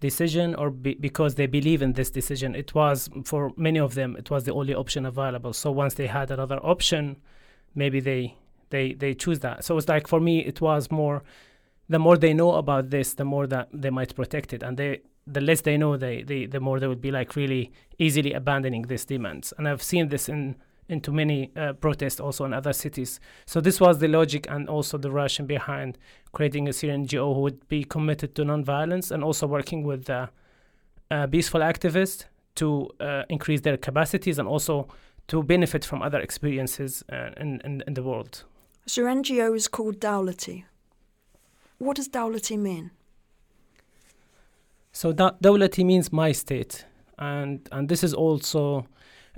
decision 0.08 0.54
or 0.60 0.68
be, 0.84 0.92
because 1.08 1.32
they 1.40 1.48
believe 1.58 1.80
in 1.86 1.92
this 1.98 2.10
decision. 2.20 2.48
It 2.62 2.70
was 2.80 2.98
for 3.30 3.42
many 3.68 3.80
of 3.86 3.90
them 3.98 4.10
it 4.22 4.28
was 4.34 4.42
the 4.48 4.54
only 4.60 4.74
option 4.82 5.02
available. 5.14 5.52
So 5.62 5.68
once 5.82 5.94
they 6.00 6.08
had 6.18 6.28
another 6.30 6.58
option 6.74 7.02
maybe 7.82 8.00
they 8.10 8.22
they 8.74 8.86
they 9.02 9.12
choose 9.22 9.40
that. 9.46 9.56
So 9.66 9.70
it's 9.78 9.88
like 9.94 10.06
for 10.12 10.20
me 10.28 10.34
it 10.52 10.58
was 10.68 10.82
more 11.00 11.16
the 11.94 11.98
more 11.98 12.16
they 12.16 12.34
know 12.40 12.52
about 12.62 12.84
this, 12.90 13.14
the 13.14 13.28
more 13.34 13.46
that 13.54 13.68
they 13.82 13.90
might 13.98 14.12
protect 14.20 14.52
it, 14.56 14.62
and 14.62 14.76
they 14.80 14.90
the 15.26 15.40
less 15.40 15.60
they 15.62 15.76
know, 15.82 15.96
they, 15.96 16.22
they 16.30 16.46
the 16.46 16.60
more 16.60 16.76
they 16.80 16.88
would 16.92 17.04
be 17.08 17.10
like 17.10 17.30
really 17.36 17.72
easily 17.98 18.32
abandoning 18.40 18.82
these 18.82 19.04
demands. 19.04 19.46
And 19.56 19.68
I've 19.68 19.82
seen 19.82 20.08
this 20.08 20.28
in 20.28 20.56
into 20.88 21.12
many 21.12 21.50
uh, 21.56 21.72
protests 21.74 22.20
also 22.20 22.44
in 22.44 22.52
other 22.52 22.72
cities. 22.72 23.20
So 23.46 23.60
this 23.60 23.80
was 23.80 23.98
the 23.98 24.08
logic 24.08 24.46
and 24.48 24.68
also 24.68 24.98
the 24.98 25.10
rationale 25.10 25.46
behind 25.46 25.98
creating 26.32 26.68
a 26.68 26.72
Syrian 26.72 27.06
NGO 27.06 27.34
who 27.34 27.40
would 27.40 27.66
be 27.68 27.84
committed 27.84 28.34
to 28.34 28.42
nonviolence 28.42 29.10
and 29.10 29.24
also 29.24 29.46
working 29.46 29.82
with 29.82 30.10
uh, 30.10 30.26
uh, 31.10 31.26
peaceful 31.26 31.60
activists 31.60 32.24
to 32.56 32.88
uh, 33.00 33.22
increase 33.28 33.62
their 33.62 33.76
capacities 33.76 34.38
and 34.38 34.48
also 34.48 34.88
to 35.28 35.42
benefit 35.42 35.84
from 35.84 36.02
other 36.02 36.20
experiences 36.20 37.02
uh, 37.10 37.30
in, 37.38 37.60
in, 37.64 37.82
in 37.86 37.94
the 37.94 38.02
world. 38.02 38.44
So 38.86 39.02
your 39.02 39.10
NGO 39.10 39.56
is 39.56 39.68
called 39.68 39.98
Dawlati. 39.98 40.64
What 41.78 41.96
does 41.96 42.08
Dawlati 42.08 42.58
mean? 42.58 42.90
So 44.92 45.12
da- 45.12 45.32
Dawlati 45.42 45.84
means 45.84 46.12
my 46.12 46.32
state, 46.32 46.84
and 47.18 47.68
and 47.72 47.88
this 47.88 48.04
is 48.04 48.14
also 48.14 48.86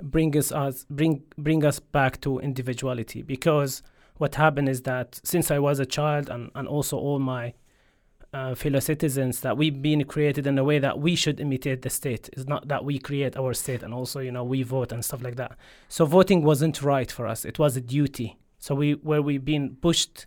bring 0.01 0.37
us, 0.37 0.51
us 0.51 0.85
bring 0.89 1.23
bring 1.37 1.65
us 1.65 1.79
back 1.79 2.21
to 2.21 2.39
individuality 2.39 3.21
because 3.21 3.81
what 4.17 4.35
happened 4.35 4.69
is 4.69 4.81
that 4.83 5.19
since 5.23 5.51
I 5.51 5.59
was 5.59 5.79
a 5.79 5.85
child 5.85 6.29
and, 6.29 6.51
and 6.55 6.67
also 6.67 6.97
all 6.97 7.19
my 7.19 7.53
uh, 8.33 8.53
fellow 8.55 8.79
citizens 8.79 9.39
that 9.41 9.57
we've 9.57 9.81
been 9.81 10.03
created 10.03 10.45
in 10.45 10.57
a 10.57 10.63
way 10.63 10.79
that 10.79 10.99
we 10.99 11.15
should 11.15 11.39
imitate 11.39 11.81
the 11.81 11.89
state. 11.89 12.29
It's 12.33 12.47
not 12.47 12.67
that 12.67 12.83
we 12.83 12.99
create 12.99 13.37
our 13.37 13.53
state 13.53 13.83
and 13.83 13.93
also 13.93 14.19
you 14.19 14.31
know 14.31 14.43
we 14.43 14.63
vote 14.63 14.91
and 14.91 15.03
stuff 15.03 15.23
like 15.23 15.35
that. 15.37 15.57
So 15.87 16.05
voting 16.05 16.43
wasn't 16.43 16.81
right 16.81 17.11
for 17.11 17.25
us. 17.25 17.45
It 17.45 17.57
was 17.57 17.77
a 17.77 17.81
duty. 17.81 18.37
So 18.59 18.75
we 18.75 18.93
where 18.93 19.21
we've 19.21 19.45
been 19.45 19.77
pushed 19.81 20.25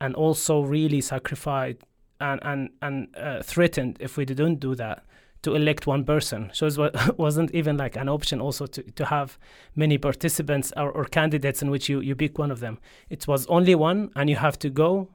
and 0.00 0.14
also 0.14 0.62
really 0.62 1.00
sacrificed 1.00 1.78
and 2.20 2.40
and 2.42 2.70
and 2.80 3.14
uh, 3.16 3.42
threatened 3.42 3.98
if 4.00 4.16
we 4.16 4.24
didn't 4.24 4.60
do 4.60 4.74
that 4.74 5.04
to 5.46 5.54
elect 5.54 5.86
one 5.86 6.04
person. 6.04 6.50
So 6.52 6.66
it 6.66 7.18
wasn't 7.18 7.54
even 7.54 7.76
like 7.76 7.94
an 7.94 8.08
option 8.08 8.40
also 8.40 8.66
to, 8.66 8.82
to 8.82 9.04
have 9.04 9.38
many 9.76 9.96
participants 9.96 10.72
or, 10.76 10.90
or 10.90 11.04
candidates 11.04 11.62
in 11.62 11.70
which 11.70 11.88
you, 11.88 12.00
you 12.00 12.16
pick 12.16 12.36
one 12.36 12.50
of 12.50 12.58
them. 12.58 12.78
It 13.10 13.28
was 13.28 13.46
only 13.46 13.76
one, 13.76 14.10
and 14.16 14.28
you 14.28 14.34
have 14.34 14.58
to 14.58 14.70
go 14.70 15.08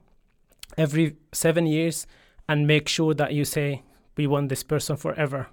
every 0.78 1.16
seven 1.32 1.66
years 1.66 2.06
and 2.48 2.66
make 2.66 2.88
sure 2.88 3.12
that 3.12 3.34
you 3.34 3.44
say, 3.44 3.82
we 4.16 4.26
want 4.26 4.48
this 4.48 4.62
person 4.62 4.96
forever. 4.96 5.48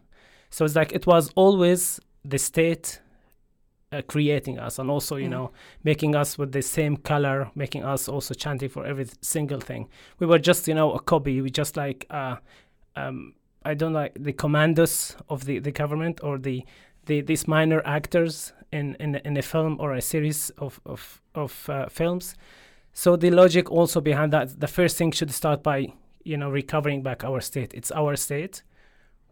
So 0.50 0.64
it's 0.64 0.78
like 0.78 0.94
it 0.94 1.06
was 1.06 1.30
always 1.36 2.00
the 2.24 2.38
state 2.38 3.02
uh, 3.92 4.02
creating 4.08 4.60
us 4.60 4.80
and 4.80 4.90
also, 4.90 5.18
you 5.18 5.28
mm. 5.28 5.32
know, 5.32 5.52
making 5.84 6.16
us 6.16 6.38
with 6.38 6.54
the 6.54 6.62
same 6.62 6.96
color, 6.96 7.52
making 7.54 7.84
us 7.84 8.08
also 8.08 8.34
chanting 8.34 8.70
for 8.70 8.86
every 8.86 9.08
single 9.20 9.60
thing. 9.60 9.90
We 10.20 10.26
were 10.26 10.40
just, 10.40 10.70
you 10.70 10.74
know, 10.74 10.94
a 10.94 11.02
copy. 11.02 11.42
We 11.42 11.50
just 11.50 11.76
like, 11.76 12.06
uh, 12.10 12.38
um, 12.96 13.34
I 13.64 13.74
don't 13.74 13.94
like 13.94 14.14
the 14.16 14.34
commandos 14.34 15.16
of 15.28 15.46
the, 15.46 15.60
the 15.60 15.72
government 15.72 16.22
or 16.24 16.38
the, 16.38 16.66
the 17.06 17.22
these 17.22 17.48
minor 17.48 17.82
actors 17.86 18.54
in, 18.72 18.96
in, 19.00 19.16
in 19.16 19.38
a 19.38 19.42
film 19.42 19.78
or 19.80 19.94
a 19.94 20.02
series 20.02 20.50
of, 20.58 20.80
of, 20.86 21.22
of 21.36 21.70
uh, 21.70 21.88
films. 21.90 22.36
So 22.94 23.16
the 23.16 23.32
logic 23.32 23.72
also 23.72 24.02
behind 24.02 24.34
that, 24.34 24.60
the 24.60 24.68
first 24.68 24.98
thing 24.98 25.12
should 25.12 25.32
start 25.32 25.64
by, 25.64 25.94
you 26.24 26.38
know, 26.38 26.50
recovering 26.50 27.04
back 27.04 27.24
our 27.24 27.42
state. 27.42 27.74
It's 27.74 27.92
our 27.92 28.16
state. 28.16 28.64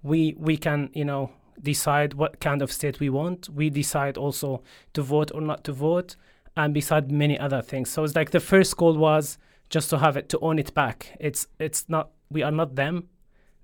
We, 0.04 0.36
we 0.38 0.58
can, 0.58 0.90
you 0.94 1.06
know, 1.06 1.32
decide 1.62 2.14
what 2.14 2.40
kind 2.40 2.62
of 2.62 2.72
state 2.72 3.00
we 3.00 3.10
want. 3.10 3.50
We 3.50 3.70
decide 3.70 4.18
also 4.18 4.62
to 4.94 5.02
vote 5.02 5.32
or 5.34 5.42
not 5.42 5.64
to 5.66 5.74
vote, 5.74 6.16
and 6.56 6.74
beside 6.74 7.12
many 7.12 7.38
other 7.40 7.62
things. 7.62 7.90
So 7.90 8.04
it's 8.04 8.16
like 8.16 8.32
the 8.32 8.40
first 8.40 8.78
goal 8.78 8.98
was 8.98 9.38
just 9.70 9.90
to 9.90 9.98
have 9.98 10.18
it 10.18 10.30
to 10.30 10.40
own 10.40 10.60
it 10.60 10.74
back. 10.74 11.16
It's 11.20 11.48
it's 11.60 11.86
not 11.90 12.12
we 12.30 12.44
are 12.44 12.52
not 12.52 12.76
them, 12.76 13.08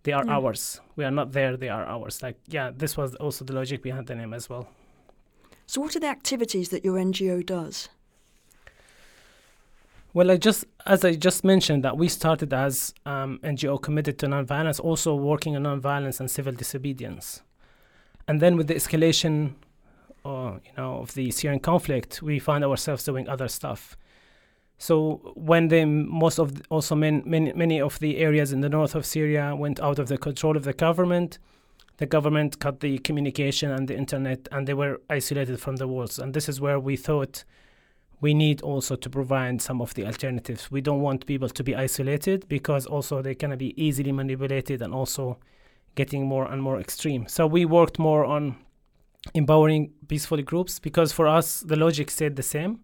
they 0.04 0.12
are 0.12 0.28
ours. 0.30 0.82
We 0.96 1.06
are 1.06 1.12
not 1.12 1.32
there, 1.32 1.58
they 1.58 1.70
are 1.70 1.86
ours. 1.86 2.22
Like 2.22 2.38
yeah, 2.48 2.72
this 2.76 2.98
was 2.98 3.16
also 3.16 3.46
the 3.46 3.54
logic 3.54 3.82
behind 3.82 4.08
the 4.08 4.16
name 4.16 4.34
as 4.34 4.50
well. 4.50 4.68
So 5.66 5.82
what 5.82 5.96
are 5.96 6.00
the 6.00 6.08
activities 6.08 6.70
that 6.70 6.84
your 6.84 6.96
NGO 6.96 7.46
does? 7.46 7.90
Well, 10.14 10.30
I 10.30 10.38
just 10.38 10.66
as 10.86 11.04
I 11.04 11.16
just 11.16 11.44
mentioned 11.44 11.84
that 11.84 11.98
we 11.98 12.08
started 12.08 12.54
as 12.54 12.94
um, 13.06 13.40
NGO 13.44 13.82
committed 13.82 14.20
to 14.20 14.28
nonviolence, 14.28 14.80
also 14.80 15.16
working 15.16 15.56
on 15.56 15.64
nonviolence 15.64 16.20
and 16.20 16.30
civil 16.30 16.54
disobedience 16.54 17.42
and 18.28 18.40
then 18.42 18.56
with 18.56 18.68
the 18.68 18.76
escalation 18.76 19.54
uh, 20.26 20.54
you 20.64 20.72
know 20.78 20.98
of 21.00 21.14
the 21.14 21.32
Syrian 21.32 21.60
conflict 21.60 22.22
we 22.22 22.40
find 22.40 22.64
ourselves 22.64 23.04
doing 23.04 23.28
other 23.28 23.48
stuff 23.48 23.98
so 24.78 25.34
when 25.36 25.70
the 25.70 25.86
most 25.86 26.40
of 26.40 26.56
the, 26.56 26.64
also 26.70 26.96
many, 26.96 27.22
many 27.26 27.54
many 27.54 27.82
of 27.82 28.00
the 28.00 28.18
areas 28.18 28.52
in 28.52 28.62
the 28.62 28.70
north 28.70 28.96
of 28.96 29.06
Syria 29.06 29.56
went 29.56 29.80
out 29.80 30.00
of 30.00 30.08
the 30.08 30.18
control 30.18 30.58
of 30.58 30.64
the 30.64 30.74
government 30.74 31.40
the 31.98 32.06
government 32.06 32.60
cut 32.60 32.80
the 32.80 32.98
communication 33.00 33.72
and 33.72 33.88
the 33.88 33.96
internet 33.96 34.48
and 34.52 34.68
they 34.68 34.74
were 34.74 35.00
isolated 35.10 35.60
from 35.60 35.76
the 35.78 35.88
world 35.88 36.18
and 36.20 36.34
this 36.34 36.50
is 36.50 36.60
where 36.60 36.80
we 36.80 36.96
thought 36.96 37.44
we 38.20 38.34
need 38.34 38.62
also 38.62 38.96
to 38.96 39.10
provide 39.10 39.62
some 39.62 39.82
of 39.82 39.94
the 39.94 40.06
alternatives 40.06 40.72
we 40.72 40.82
don't 40.82 41.02
want 41.02 41.26
people 41.26 41.50
to 41.50 41.64
be 41.64 41.76
isolated 41.76 42.48
because 42.48 42.86
also 42.86 43.22
they 43.22 43.36
can 43.36 43.56
be 43.58 43.74
easily 43.82 44.12
manipulated 44.12 44.82
and 44.82 44.94
also 44.94 45.38
getting 45.96 46.26
more 46.26 46.52
and 46.52 46.62
more 46.62 46.80
extreme. 46.80 47.28
So 47.28 47.46
we 47.46 47.66
worked 47.66 48.00
more 48.00 48.26
on 48.26 48.58
empowering 49.34 49.92
peaceful 50.08 50.42
groups 50.42 50.80
because 50.80 51.12
for 51.12 51.28
us 51.28 51.62
the 51.62 51.76
logic 51.76 52.10
stayed 52.12 52.36
the 52.36 52.44
same. 52.44 52.80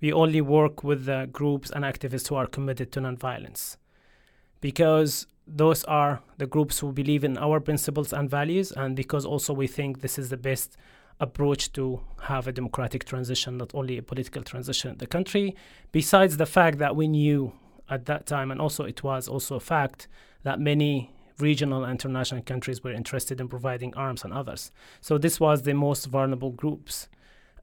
We 0.00 0.12
only 0.12 0.40
work 0.40 0.84
with 0.84 1.06
the 1.06 1.28
groups 1.32 1.70
and 1.70 1.84
activists 1.84 2.28
who 2.28 2.34
are 2.34 2.46
committed 2.46 2.92
to 2.92 3.00
nonviolence 3.00 3.76
because 4.60 5.26
those 5.46 5.84
are 5.84 6.22
the 6.38 6.46
groups 6.46 6.78
who 6.78 6.92
believe 6.92 7.22
in 7.22 7.36
our 7.36 7.60
principles 7.60 8.12
and 8.12 8.30
values, 8.30 8.72
and 8.72 8.96
because 8.96 9.26
also 9.26 9.52
we 9.52 9.66
think 9.66 10.00
this 10.00 10.18
is 10.18 10.30
the 10.30 10.36
best 10.38 10.76
approach 11.20 11.72
to 11.72 12.00
have 12.22 12.48
a 12.48 12.52
democratic 12.52 13.04
transition, 13.04 13.58
not 13.58 13.74
only 13.74 13.98
a 13.98 14.02
political 14.02 14.42
transition 14.42 14.90
in 14.92 14.98
the 14.98 15.06
country. 15.06 15.54
Besides 15.92 16.38
the 16.38 16.46
fact 16.46 16.78
that 16.78 16.96
we 16.96 17.08
knew 17.08 17.52
at 17.90 18.06
that 18.06 18.26
time, 18.26 18.50
and 18.50 18.60
also 18.60 18.84
it 18.84 19.02
was 19.02 19.28
also 19.28 19.56
a 19.56 19.60
fact 19.60 20.08
that 20.42 20.58
many 20.58 21.12
regional 21.38 21.84
and 21.84 21.92
international 21.92 22.42
countries 22.42 22.82
were 22.82 22.92
interested 22.92 23.40
in 23.40 23.48
providing 23.48 23.94
arms 23.94 24.24
and 24.24 24.32
others. 24.32 24.72
So 25.00 25.18
this 25.18 25.38
was 25.38 25.62
the 25.62 25.74
most 25.74 26.06
vulnerable 26.06 26.50
groups. 26.50 27.08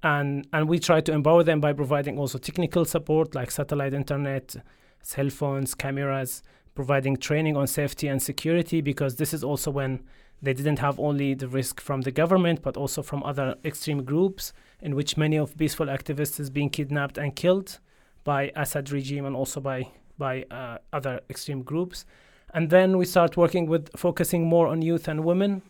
And, 0.04 0.48
and 0.52 0.68
we 0.68 0.80
try 0.80 1.02
to 1.02 1.12
empower 1.12 1.44
them 1.44 1.62
by 1.62 1.74
providing 1.74 2.18
also 2.18 2.38
technical 2.38 2.86
support 2.86 3.36
like 3.36 3.52
satellite 3.52 3.94
internet, 3.94 4.56
cell 5.02 5.30
phones, 5.30 5.76
cameras, 5.76 6.42
providing 6.74 7.18
training 7.18 7.56
on 7.56 7.68
safety 7.68 8.08
and 8.08 8.22
security 8.22 8.82
because 8.82 9.18
this 9.18 9.34
is 9.34 9.44
also 9.44 9.70
when 9.70 10.02
they 10.42 10.54
didn't 10.54 10.80
have 10.80 11.00
only 11.00 11.34
the 11.34 11.48
risk 11.48 11.80
from 11.80 12.02
the 12.02 12.12
government 12.12 12.62
but 12.64 12.78
also 12.78 13.04
from 13.04 13.22
other 13.24 13.56
extreme 13.64 14.04
groups 14.04 14.54
in 14.82 14.96
which 14.96 15.18
many 15.18 15.38
of 15.38 15.56
peaceful 15.58 15.86
activists 15.86 16.40
is 16.40 16.50
being 16.50 16.70
kidnapped 16.70 17.18
and 17.18 17.36
killed 17.36 17.80
by 18.24 18.52
Assad 18.56 18.92
regime 18.92 19.26
and 19.26 19.36
also 19.36 19.60
by 19.60 19.88
by 20.18 20.44
uh, 20.50 20.78
other 20.94 21.20
extreme 21.30 21.62
groups 21.62 22.06
and 22.54 22.70
then 22.70 22.98
we 22.98 23.06
start 23.06 23.38
working 23.38 23.66
with 23.66 23.90
focusing 23.96 24.48
more 24.48 24.68
on 24.68 24.82
youth 24.82 25.08
and 25.08 25.24
women. 25.24 25.62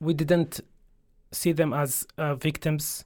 We 0.00 0.12
didn't 0.12 0.60
see 1.30 1.52
them 1.52 1.72
as 1.72 2.06
uh, 2.16 2.34
victims. 2.34 3.04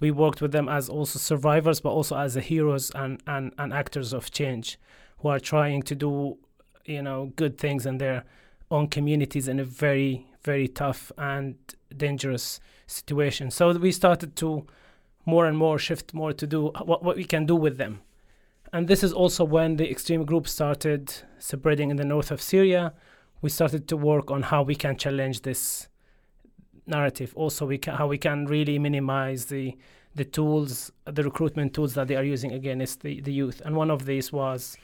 We 0.00 0.10
worked 0.10 0.40
with 0.40 0.52
them 0.52 0.68
as 0.68 0.88
also 0.88 1.18
survivors, 1.18 1.80
but 1.80 1.90
also 1.90 2.16
as 2.16 2.34
the 2.34 2.40
heroes 2.40 2.90
and, 2.94 3.20
and, 3.26 3.52
and 3.58 3.72
actors 3.72 4.12
of 4.12 4.30
change 4.30 4.78
who 5.18 5.28
are 5.28 5.40
trying 5.40 5.82
to 5.82 5.94
do, 5.94 6.38
you 6.84 7.02
know, 7.02 7.32
good 7.36 7.58
things 7.58 7.86
in 7.86 7.98
their 7.98 8.24
own 8.70 8.88
communities 8.88 9.48
in 9.48 9.58
a 9.58 9.64
very, 9.64 10.26
very 10.42 10.68
tough 10.68 11.10
and 11.18 11.56
dangerous 11.96 12.60
situation. 12.86 13.50
So 13.50 13.72
we 13.72 13.92
started 13.92 14.36
to 14.36 14.66
more 15.26 15.46
and 15.46 15.58
more 15.58 15.78
shift 15.78 16.14
more 16.14 16.32
to 16.32 16.46
do 16.46 16.70
what, 16.84 17.02
what 17.02 17.16
we 17.16 17.24
can 17.24 17.44
do 17.44 17.54
with 17.54 17.76
them 17.76 18.00
and 18.72 18.86
this 18.86 19.02
is 19.02 19.12
also 19.12 19.44
when 19.44 19.76
the 19.76 19.90
extreme 19.90 20.24
groups 20.24 20.50
started 20.52 21.14
spreading 21.38 21.90
in 21.90 21.96
the 21.96 22.04
north 22.04 22.30
of 22.30 22.42
Syria. 22.42 22.92
We 23.40 23.50
started 23.50 23.88
to 23.88 23.96
work 23.96 24.30
on 24.30 24.42
how 24.42 24.62
we 24.62 24.74
can 24.74 24.96
challenge 24.96 25.42
this 25.42 25.88
narrative. 26.88 27.32
Also, 27.36 27.66
we 27.66 27.78
how 27.86 28.06
we 28.06 28.18
can 28.18 28.46
really 28.46 28.78
minimize 28.78 29.46
the 29.46 29.76
the 30.14 30.24
tools, 30.24 30.90
the 31.04 31.22
recruitment 31.22 31.74
tools 31.74 31.94
that 31.94 32.08
they 32.08 32.16
are 32.16 32.24
using 32.24 32.52
against 32.52 33.02
the, 33.02 33.20
the 33.20 33.32
youth. 33.32 33.62
And 33.64 33.76
one 33.76 33.90
of 33.90 34.04
these 34.04 34.32
was 34.32 34.76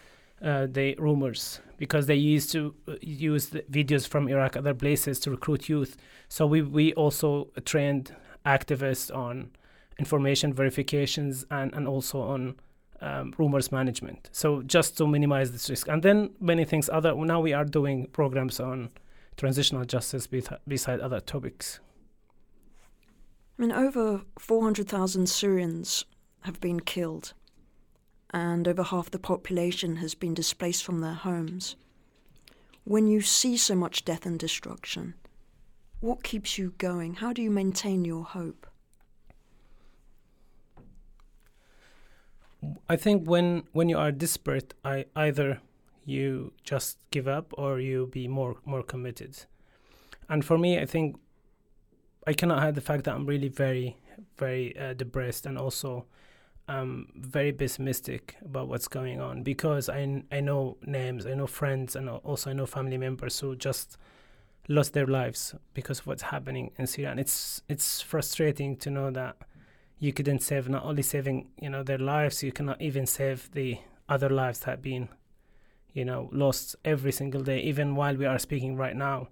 uh, 0.43 0.67
the 0.71 0.95
rumors, 0.99 1.61
because 1.79 2.07
they 2.07 2.15
used 2.15 2.53
to 2.53 2.75
uh, 2.87 2.95
use 3.01 3.51
videos 3.71 4.07
from 4.07 4.29
Iraq, 4.29 4.57
other 4.57 4.75
places, 4.75 5.19
to 5.21 5.31
recruit 5.31 5.69
youth. 5.69 5.97
So 6.29 6.47
we 6.47 6.63
we 6.63 6.93
also 6.95 7.49
trained 7.65 8.15
activists 8.45 9.15
on 9.15 9.51
information 9.99 10.53
verifications 10.53 11.47
and, 11.51 11.73
and 11.75 11.89
also 11.89 12.21
on 12.21 12.57
um, 13.01 13.33
rumors 13.39 13.73
management. 13.73 14.29
So 14.33 14.63
just 14.63 14.97
to 14.99 15.07
minimize 15.07 15.53
this 15.53 15.71
risk, 15.71 15.89
and 15.89 16.03
then 16.03 16.31
many 16.41 16.65
things 16.65 16.89
other. 16.89 17.15
Now 17.15 17.41
we 17.41 17.53
are 17.55 17.65
doing 17.65 18.07
programs 18.13 18.61
on 18.61 18.91
transitional 19.37 19.85
justice 19.85 20.29
beside 20.69 21.01
other 21.01 21.21
topics. 21.21 21.81
I 23.59 23.63
mean, 23.63 23.73
over 23.73 24.23
400,000 24.39 25.29
Syrians 25.29 26.05
have 26.41 26.61
been 26.61 26.81
killed, 26.81 27.35
and 28.31 28.67
over 28.67 28.83
half 28.83 29.11
the 29.11 29.19
population 29.19 29.97
has 29.97 30.15
been 30.15 30.35
displaced 30.35 30.85
from 30.85 31.01
their 31.01 31.15
homes. 31.15 31.77
When 32.83 33.07
you 33.07 33.21
see 33.21 33.57
so 33.57 33.75
much 33.75 34.05
death 34.05 34.27
and 34.27 34.39
destruction, 34.39 35.15
what 36.01 36.23
keeps 36.23 36.59
you 36.59 36.75
going? 36.79 37.15
How 37.15 37.33
do 37.33 37.41
you 37.41 37.51
maintain 37.51 38.05
your 38.05 38.25
hope? 38.25 38.67
I 42.89 42.97
think 42.97 43.29
when 43.29 43.65
when 43.73 43.89
you 43.89 43.99
are 43.99 44.13
desperate, 44.13 44.75
I 44.85 45.07
either 45.15 45.61
you 46.05 46.53
just 46.63 46.99
give 47.11 47.29
up 47.29 47.53
or 47.57 47.81
you 47.81 48.07
be 48.07 48.29
more 48.29 48.57
more 48.65 48.83
committed. 48.83 49.47
And 50.29 50.45
for 50.45 50.59
me, 50.59 50.79
I 50.79 50.87
think 50.87 51.17
I 52.27 52.33
cannot 52.33 52.61
hide 52.61 52.75
the 52.75 52.81
fact 52.81 53.05
that 53.05 53.15
I'm 53.15 53.27
really 53.27 53.49
very 53.49 53.97
very 54.37 54.77
uh, 54.79 54.95
depressed 54.95 55.47
and 55.47 55.59
also 55.59 56.07
um, 56.69 57.09
very 57.15 57.53
pessimistic 57.53 58.37
about 58.45 58.69
what's 58.69 58.89
going 58.89 59.21
on 59.21 59.43
because 59.43 59.89
I 59.89 60.23
I 60.33 60.41
know 60.41 60.79
names, 60.87 61.27
I 61.27 61.35
know 61.35 61.47
friends, 61.47 61.97
and 61.97 62.09
also 62.09 62.51
I 62.51 62.53
know 62.55 62.67
family 62.67 62.97
members 62.97 63.39
who 63.41 63.55
just 63.57 63.99
lost 64.69 64.95
their 64.95 65.07
lives 65.07 65.55
because 65.75 66.01
of 66.01 66.07
what's 66.07 66.23
happening 66.23 66.71
in 66.79 66.87
Syria, 66.87 67.11
and 67.11 67.21
it's 67.21 67.63
it's 67.69 68.01
frustrating 68.01 68.77
to 68.79 68.91
know 68.91 69.11
that 69.11 69.37
you 69.99 70.13
couldn't 70.13 70.41
save 70.41 70.69
not 70.69 70.85
only 70.85 71.03
saving 71.03 71.49
you 71.61 71.69
know 71.69 71.83
their 71.83 71.99
lives, 71.99 72.43
you 72.43 72.53
cannot 72.53 72.81
even 72.81 73.07
save 73.07 73.51
the 73.53 73.79
other 74.09 74.31
lives 74.31 74.61
that 74.61 74.71
have 74.71 74.83
been 74.83 75.09
you 75.93 76.05
know 76.05 76.31
lost 76.33 76.77
every 76.85 77.13
single 77.13 77.43
day. 77.43 77.61
Even 77.61 77.95
while 77.95 78.17
we 78.17 78.25
are 78.25 78.39
speaking 78.39 78.75
right 78.75 78.97
now, 78.97 79.29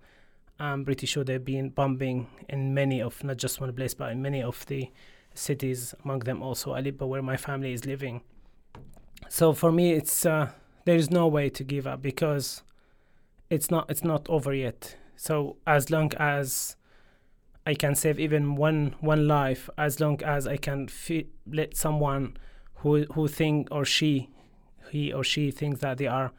I'm 0.62 0.84
pretty 0.84 1.06
sure 1.06 1.24
they've 1.24 1.44
been 1.44 1.70
bombing 1.70 2.28
in 2.48 2.72
many 2.72 3.02
of 3.02 3.22
not 3.24 3.36
just 3.36 3.60
one 3.60 3.72
place, 3.72 3.94
but 3.94 4.12
in 4.12 4.22
many 4.22 4.42
of 4.42 4.64
the 4.66 4.90
cities, 5.34 5.92
among 6.04 6.20
them 6.20 6.40
also 6.40 6.76
Aleppo, 6.76 7.06
where 7.06 7.22
my 7.22 7.36
family 7.36 7.72
is 7.72 7.84
living. 7.84 8.22
So 9.28 9.52
for 9.52 9.72
me, 9.72 9.92
it's 9.92 10.24
uh, 10.24 10.52
there 10.84 10.94
is 10.94 11.10
no 11.10 11.26
way 11.26 11.48
to 11.50 11.64
give 11.64 11.86
up 11.86 12.00
because 12.00 12.62
it's 13.50 13.72
not 13.72 13.90
it's 13.90 14.04
not 14.04 14.28
over 14.28 14.54
yet. 14.54 14.96
So 15.16 15.56
as 15.66 15.90
long 15.90 16.12
as 16.16 16.76
I 17.66 17.74
can 17.74 17.96
save 17.96 18.20
even 18.20 18.54
one 18.54 18.94
one 19.00 19.26
life, 19.26 19.68
as 19.76 19.98
long 19.98 20.22
as 20.22 20.46
I 20.46 20.58
can 20.58 20.88
let 21.44 21.76
someone 21.76 22.36
who 22.76 23.04
who 23.14 23.26
think 23.26 23.66
or 23.72 23.84
she 23.84 24.30
he 24.90 25.12
or 25.12 25.24
she 25.24 25.50
thinks 25.50 25.80
that 25.80 25.98
they 25.98 26.06
are 26.06 26.32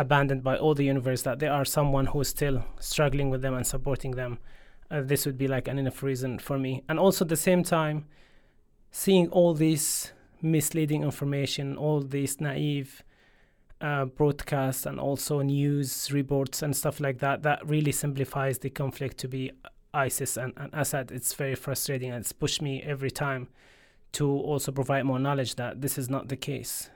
abandoned 0.00 0.42
by 0.42 0.56
all 0.56 0.74
the 0.74 0.84
universe, 0.84 1.22
that 1.22 1.38
there 1.40 1.52
are 1.52 1.64
someone 1.64 2.06
who 2.06 2.20
is 2.20 2.28
still 2.28 2.64
struggling 2.80 3.28
with 3.28 3.42
them 3.42 3.54
and 3.54 3.66
supporting 3.66 4.12
them, 4.12 4.38
uh, 4.90 5.02
this 5.02 5.26
would 5.26 5.36
be 5.36 5.46
like 5.46 5.68
an 5.68 5.78
enough 5.78 6.02
reason 6.02 6.38
for 6.38 6.58
me. 6.58 6.82
And 6.88 6.98
also 6.98 7.24
at 7.26 7.28
the 7.28 7.36
same 7.36 7.62
time, 7.62 8.06
seeing 8.90 9.28
all 9.28 9.52
this 9.52 10.12
misleading 10.40 11.02
information, 11.02 11.76
all 11.76 12.00
these 12.00 12.40
naive 12.40 13.02
uh, 13.82 14.06
broadcasts, 14.06 14.86
and 14.86 14.98
also 14.98 15.42
news 15.42 16.10
reports 16.10 16.62
and 16.62 16.74
stuff 16.74 16.98
like 16.98 17.18
that, 17.18 17.42
that 17.42 17.68
really 17.68 17.92
simplifies 17.92 18.58
the 18.58 18.70
conflict 18.70 19.18
to 19.18 19.28
be 19.28 19.52
ISIS 19.92 20.38
and, 20.38 20.54
and 20.56 20.70
Assad. 20.72 21.12
It's 21.12 21.34
very 21.34 21.54
frustrating 21.54 22.10
and 22.10 22.22
it's 22.22 22.32
pushed 22.32 22.62
me 22.62 22.82
every 22.82 23.10
time 23.10 23.48
to 24.12 24.26
also 24.30 24.72
provide 24.72 25.04
more 25.04 25.18
knowledge 25.18 25.56
that 25.56 25.82
this 25.82 25.98
is 25.98 26.08
not 26.08 26.28
the 26.28 26.36
case. 26.36 26.88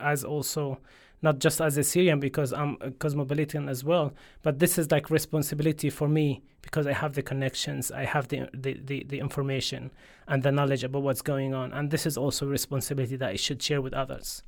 As 0.00 0.24
also 0.24 0.80
not 1.22 1.38
just 1.38 1.60
as 1.60 1.78
a 1.78 1.82
Syrian 1.82 2.20
because 2.20 2.52
I'm 2.52 2.76
a 2.80 2.90
cosmopolitan 2.90 3.68
as 3.68 3.82
well, 3.82 4.12
but 4.42 4.58
this 4.58 4.78
is 4.78 4.90
like 4.90 5.10
responsibility 5.10 5.88
for 5.90 6.08
me 6.08 6.42
because 6.60 6.86
I 6.86 6.92
have 6.92 7.14
the 7.14 7.22
connections, 7.22 7.90
I 7.90 8.04
have 8.04 8.28
the, 8.28 8.48
the, 8.52 8.78
the, 8.84 9.04
the, 9.08 9.20
information 9.20 9.90
and 10.28 10.42
the 10.42 10.52
knowledge 10.52 10.84
about 10.84 11.02
what's 11.02 11.22
going 11.22 11.54
on. 11.54 11.72
And 11.72 11.90
this 11.90 12.06
is 12.06 12.16
also 12.16 12.46
responsibility 12.46 13.16
that 13.16 13.30
I 13.30 13.36
should 13.36 13.62
share 13.62 13.80
with 13.80 13.94
others. 13.94 14.42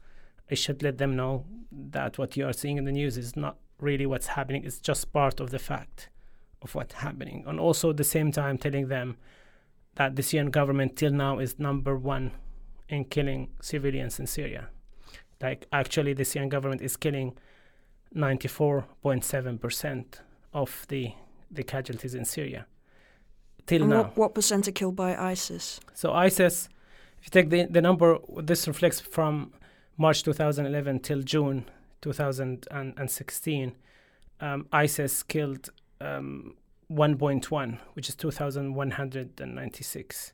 I 0.50 0.54
should 0.54 0.82
let 0.82 0.98
them 0.98 1.16
know 1.16 1.44
that 1.72 2.18
what 2.18 2.36
you 2.36 2.46
are 2.46 2.52
seeing 2.52 2.76
in 2.76 2.84
the 2.84 2.92
news 2.92 3.16
is 3.16 3.36
not 3.36 3.56
really 3.80 4.06
what's 4.06 4.28
happening, 4.28 4.64
it's 4.64 4.78
just 4.78 5.12
part 5.12 5.40
of 5.40 5.50
the 5.50 5.58
fact 5.58 6.08
of 6.62 6.74
what's 6.74 6.94
happening. 6.94 7.44
And 7.46 7.58
also 7.60 7.90
at 7.90 7.96
the 7.96 8.04
same 8.04 8.32
time 8.32 8.58
telling 8.58 8.88
them 8.88 9.16
that 9.96 10.16
the 10.16 10.22
Syrian 10.22 10.50
government 10.50 10.96
till 10.96 11.12
now 11.12 11.38
is 11.38 11.58
number 11.58 11.96
one 11.96 12.32
in 12.88 13.04
killing 13.04 13.48
civilians 13.60 14.18
in 14.20 14.26
Syria 14.26 14.68
like 15.40 15.66
actually 15.72 16.12
the 16.12 16.24
Syrian 16.24 16.48
government 16.48 16.82
is 16.82 16.96
killing 16.96 17.36
94.7% 18.14 20.04
of 20.52 20.86
the 20.88 21.12
the 21.50 21.62
casualties 21.62 22.14
in 22.14 22.24
Syria 22.24 22.66
till 23.66 23.82
and 23.82 23.90
now. 23.90 24.02
What, 24.02 24.16
what 24.16 24.34
percent 24.34 24.66
are 24.68 24.72
killed 24.72 24.96
by 24.96 25.14
ISIS? 25.16 25.80
So 25.94 26.12
ISIS, 26.12 26.68
if 27.18 27.26
you 27.26 27.30
take 27.30 27.50
the, 27.50 27.64
the 27.64 27.82
number, 27.82 28.18
this 28.38 28.66
reflects 28.66 29.00
from 29.00 29.52
March 29.96 30.22
2011 30.22 31.00
till 31.00 31.22
June 31.22 31.66
2016. 32.02 33.72
Um, 34.38 34.66
ISIS 34.72 35.22
killed 35.22 35.70
um, 36.00 36.54
1.1, 36.90 37.78
which 37.94 38.08
is 38.08 38.14
2,196 38.14 40.32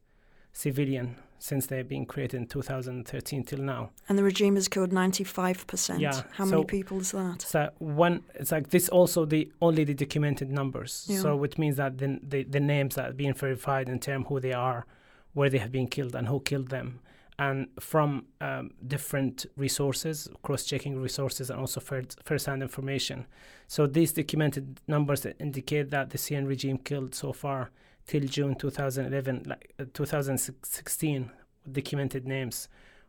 civilian 0.52 1.16
since 1.42 1.66
they've 1.66 1.88
been 1.88 2.06
created 2.06 2.36
in 2.36 2.46
2013 2.46 3.42
till 3.42 3.58
now. 3.58 3.90
And 4.08 4.16
the 4.16 4.22
regime 4.22 4.54
has 4.54 4.68
killed 4.68 4.90
95%. 4.90 5.98
Yeah. 5.98 6.22
How 6.34 6.44
so, 6.44 6.50
many 6.50 6.64
people 6.64 7.00
is 7.00 7.10
that? 7.10 7.42
So 7.42 7.68
one, 7.78 8.22
it's 8.36 8.52
like 8.52 8.70
this 8.70 8.88
also 8.88 9.24
the 9.24 9.50
only 9.60 9.82
the 9.82 9.94
documented 9.94 10.52
numbers. 10.52 11.04
Yeah. 11.08 11.18
So 11.18 11.34
which 11.34 11.58
means 11.58 11.78
that 11.78 11.98
the, 11.98 12.20
the, 12.22 12.44
the 12.44 12.60
names 12.60 12.94
that 12.94 13.10
are 13.10 13.12
being 13.12 13.34
verified 13.34 13.88
in 13.88 13.98
terms 13.98 14.26
who 14.28 14.38
they 14.38 14.52
are, 14.52 14.86
where 15.32 15.50
they 15.50 15.58
have 15.58 15.72
been 15.72 15.88
killed, 15.88 16.14
and 16.14 16.28
who 16.28 16.38
killed 16.38 16.68
them. 16.68 17.00
And 17.40 17.66
from 17.80 18.26
um, 18.40 18.70
different 18.86 19.46
resources, 19.56 20.28
cross-checking 20.42 21.00
resources, 21.00 21.50
and 21.50 21.58
also 21.58 21.80
first-hand 21.80 22.62
information. 22.62 23.26
So 23.66 23.88
these 23.88 24.12
documented 24.12 24.80
numbers 24.86 25.26
indicate 25.40 25.90
that 25.90 26.10
the 26.10 26.18
Syrian 26.18 26.46
regime 26.46 26.78
killed 26.78 27.16
so 27.16 27.32
far 27.32 27.72
till 28.06 28.22
June 28.22 28.54
2011, 28.54 29.44
like 29.46 29.74
uh, 29.78 29.84
2016, 29.92 31.30
documented 31.70 32.26
names 32.26 32.68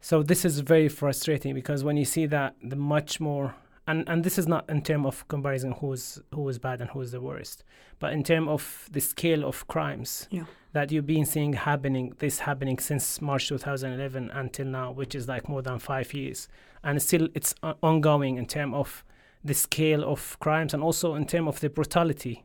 So 0.01 0.23
this 0.23 0.45
is 0.45 0.61
very 0.61 0.89
frustrating 0.89 1.55
because 1.55 1.85
when 1.85 1.97
you 1.97 2.05
see 2.05 2.27
that 2.27 2.57
the 2.63 2.77
much 2.77 3.21
more 3.21 3.55
and, 3.87 4.09
and 4.09 4.23
this 4.23 4.39
is 4.39 4.47
not 4.47 4.69
in 4.69 4.83
terms 4.83 5.07
of 5.07 5.27
comparison 5.29 5.73
who's 5.73 6.21
who 6.33 6.49
is 6.49 6.59
bad 6.59 6.81
and 6.81 6.91
who 6.91 7.01
is 7.01 7.13
the 7.13 7.21
worst, 7.21 7.65
but 7.99 8.13
in 8.13 8.23
terms 8.23 8.49
of 8.49 8.89
the 8.93 9.01
scale 9.01 9.45
of 9.45 9.67
crimes 9.67 10.29
yeah. 10.31 10.45
that 10.73 10.93
you've 10.93 11.07
been 11.07 11.25
seeing 11.25 11.53
happening, 11.53 12.15
this 12.19 12.41
happening 12.41 12.79
since 12.79 13.21
March 13.21 13.49
2011 13.49 14.31
until 14.31 14.67
now, 14.67 14.93
which 14.93 15.15
is 15.15 15.27
like 15.27 15.49
more 15.49 15.63
than 15.63 15.79
five 15.79 16.15
years, 16.15 16.49
and 16.85 17.03
still 17.03 17.29
it's 17.35 17.55
ongoing 17.83 18.37
in 18.37 18.47
terms 18.47 18.75
of 18.75 19.05
the 19.45 19.55
scale 19.55 20.05
of 20.05 20.39
crimes 20.39 20.75
and 20.75 20.83
also 20.83 21.15
in 21.15 21.27
terms 21.27 21.49
of 21.49 21.61
the 21.61 21.69
brutality 21.69 22.45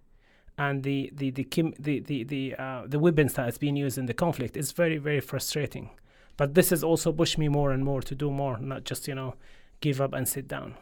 and 0.58 0.84
the 0.84 1.12
the 1.16 1.30
the 1.32 1.48
the 1.80 2.00
the 2.00 2.24
the, 2.24 2.56
uh, 2.56 2.84
the 2.88 3.00
weapons 3.00 3.34
that 3.34 3.46
has 3.46 3.58
been 3.58 3.76
used 3.76 3.98
in 3.98 4.08
the 4.08 4.14
conflict 4.14 4.58
is 4.58 4.72
very 4.72 4.98
very 4.98 5.20
frustrating. 5.20 5.90
But 6.36 6.54
this 6.54 6.70
has 6.70 6.84
also 6.84 7.12
pushed 7.12 7.38
me 7.38 7.48
more 7.48 7.72
and 7.72 7.84
more 7.84 8.02
to 8.02 8.16
do 8.16 8.32
more, 8.32 8.58
not 8.60 8.84
just 8.84 9.08
you 9.08 9.16
know 9.16 9.36
give 9.82 10.02
up 10.02 10.14
and 10.14 10.28
sit 10.28 10.48
down. 10.48 10.76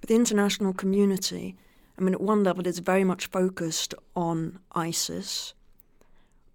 But 0.00 0.08
the 0.08 0.14
international 0.14 0.72
community, 0.72 1.56
I 1.98 2.02
mean, 2.02 2.14
at 2.14 2.20
one 2.20 2.44
level, 2.44 2.66
it's 2.66 2.78
very 2.78 3.04
much 3.04 3.26
focused 3.26 3.94
on 4.16 4.58
ISIS, 4.72 5.54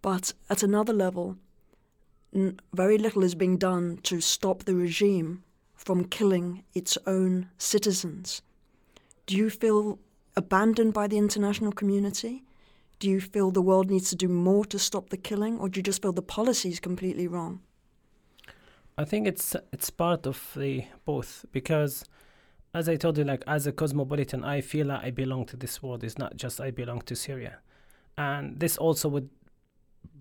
but 0.02 0.34
at 0.50 0.64
another 0.64 0.94
level, 0.94 1.38
n- 2.34 2.60
very 2.74 2.98
little 2.98 3.24
is 3.24 3.36
being 3.36 3.58
done 3.58 4.00
to 4.04 4.22
stop 4.22 4.64
the 4.64 4.76
regime 4.76 5.44
from 5.76 6.06
killing 6.06 6.64
its 6.74 6.98
own 7.08 7.50
citizens. 7.58 8.42
Do 9.30 9.38
you 9.38 9.52
feel 9.52 10.00
abandoned 10.36 10.92
by 10.96 11.06
the 11.06 11.20
international 11.20 11.72
community? 11.72 12.46
Do 12.98 13.08
you 13.08 13.22
feel 13.22 13.52
the 13.52 13.62
world 13.62 13.92
needs 13.92 14.10
to 14.10 14.16
do 14.16 14.28
more 14.28 14.66
to 14.66 14.80
stop 14.80 15.12
the 15.12 15.18
killing, 15.18 15.60
or 15.60 15.70
do 15.70 15.78
you 15.78 15.84
just 15.84 16.02
feel 16.02 16.12
the 16.12 16.24
policy 16.24 16.70
is 16.70 16.80
completely 16.80 17.28
wrong? 17.28 17.62
I 18.98 19.06
think 19.06 19.28
it's 19.28 19.56
it's 19.72 19.92
part 19.92 20.26
of 20.26 20.52
the 20.58 20.86
both 21.06 21.46
because, 21.52 22.06
as 22.74 22.90
I 22.90 22.96
told 22.96 23.20
you, 23.20 23.24
like 23.24 23.44
as 23.46 23.68
a 23.68 23.72
cosmopolitan, 23.72 24.44
I 24.44 24.62
feel 24.62 24.88
like 24.88 25.04
I 25.04 25.12
belong 25.12 25.46
to 25.46 25.58
this 25.58 25.84
world. 25.84 26.04
It's 26.04 26.18
not 26.18 26.36
just 26.36 26.60
I 26.60 26.72
belong 26.72 27.02
to 27.02 27.16
Syria, 27.16 27.60
and 28.18 28.60
this 28.60 28.80
also 28.80 29.10
would 29.10 29.30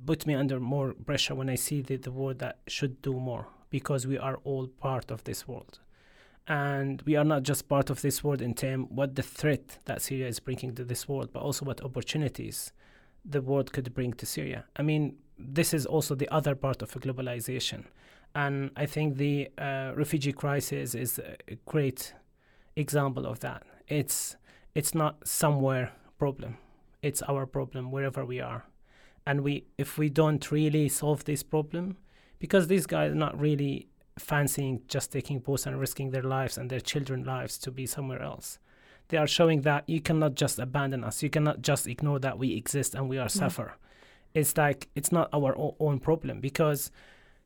put 0.04 0.26
me 0.26 0.34
under 0.34 0.60
more 0.60 0.92
pressure 0.92 1.34
when 1.34 1.48
I 1.48 1.54
see 1.54 1.80
the, 1.80 1.96
the 1.96 2.12
world 2.12 2.40
that 2.40 2.58
should 2.66 3.00
do 3.00 3.14
more 3.14 3.46
because 3.70 4.06
we 4.06 4.18
are 4.18 4.36
all 4.44 4.66
part 4.66 5.10
of 5.10 5.24
this 5.24 5.48
world 5.48 5.78
and 6.48 7.02
we 7.02 7.14
are 7.14 7.24
not 7.24 7.42
just 7.42 7.68
part 7.68 7.90
of 7.90 8.00
this 8.00 8.24
world 8.24 8.40
in 8.40 8.54
terms 8.54 8.86
what 8.90 9.14
the 9.14 9.22
threat 9.22 9.78
that 9.84 10.00
Syria 10.00 10.26
is 10.26 10.40
bringing 10.40 10.74
to 10.74 10.84
this 10.84 11.06
world, 11.06 11.28
but 11.32 11.42
also 11.42 11.66
what 11.66 11.82
opportunities 11.84 12.72
the 13.24 13.42
world 13.42 13.72
could 13.72 13.92
bring 13.94 14.14
to 14.14 14.24
Syria. 14.24 14.64
I 14.76 14.82
mean, 14.82 15.16
this 15.38 15.74
is 15.74 15.84
also 15.84 16.14
the 16.14 16.28
other 16.30 16.54
part 16.54 16.80
of 16.80 16.90
globalization, 16.92 17.84
and 18.34 18.70
I 18.76 18.86
think 18.86 19.16
the 19.18 19.50
uh, 19.58 19.92
refugee 19.94 20.32
crisis 20.32 20.94
is 20.94 21.18
a 21.18 21.56
great 21.66 22.14
example 22.76 23.26
of 23.26 23.40
that. 23.40 23.62
It's 23.86 24.36
it's 24.74 24.94
not 24.94 25.28
somewhere 25.28 25.92
problem; 26.18 26.56
it's 27.02 27.20
our 27.22 27.44
problem 27.44 27.90
wherever 27.90 28.24
we 28.24 28.40
are, 28.40 28.64
and 29.26 29.42
we 29.42 29.66
if 29.76 29.98
we 29.98 30.08
don't 30.08 30.50
really 30.50 30.88
solve 30.88 31.24
this 31.24 31.42
problem, 31.42 31.98
because 32.38 32.68
these 32.68 32.86
guys 32.86 33.12
are 33.12 33.16
not 33.26 33.38
really 33.38 33.88
fancying 34.18 34.82
just 34.88 35.12
taking 35.12 35.38
boats 35.40 35.66
and 35.66 35.78
risking 35.80 36.10
their 36.10 36.22
lives 36.22 36.58
and 36.58 36.70
their 36.70 36.80
children's 36.80 37.26
lives 37.26 37.58
to 37.58 37.70
be 37.70 37.86
somewhere 37.86 38.22
else. 38.22 38.58
They 39.08 39.16
are 39.16 39.26
showing 39.26 39.62
that 39.62 39.88
you 39.88 40.00
cannot 40.00 40.34
just 40.34 40.58
abandon 40.58 41.02
us. 41.04 41.22
You 41.22 41.30
cannot 41.30 41.62
just 41.62 41.86
ignore 41.86 42.18
that 42.20 42.38
we 42.38 42.54
exist 42.54 42.94
and 42.94 43.08
we 43.08 43.18
are 43.18 43.28
mm. 43.28 43.30
suffer. 43.30 43.74
it's 44.34 44.56
like 44.58 44.88
it's 44.94 45.10
not 45.10 45.28
our 45.32 45.54
own 45.80 45.98
problem 45.98 46.38
because 46.40 46.90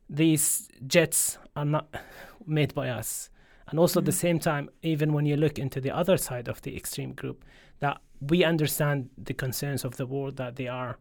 these 0.09 0.67
jets 0.85 1.37
are 1.55 1.65
not 1.65 1.87
made 2.45 2.73
by 2.73 2.89
us. 2.89 3.29
And 3.69 3.79
also 3.79 3.99
at 4.01 4.05
the 4.05 4.11
Mhm. 4.11 4.15
same 4.25 4.39
time, 4.39 4.69
even 4.81 5.13
when 5.13 5.25
you 5.25 5.37
look 5.37 5.57
into 5.57 5.79
the 5.79 5.91
other 5.91 6.17
side 6.17 6.49
of 6.49 6.61
the 6.61 6.75
extreme 6.75 7.13
group, 7.13 7.45
that 7.79 8.01
we 8.19 8.43
understand 8.43 9.09
the 9.17 9.33
concerns 9.33 9.85
of 9.85 9.95
the 9.95 10.05
world 10.05 10.35
that 10.37 10.55
they 10.57 10.67
are 10.67 10.97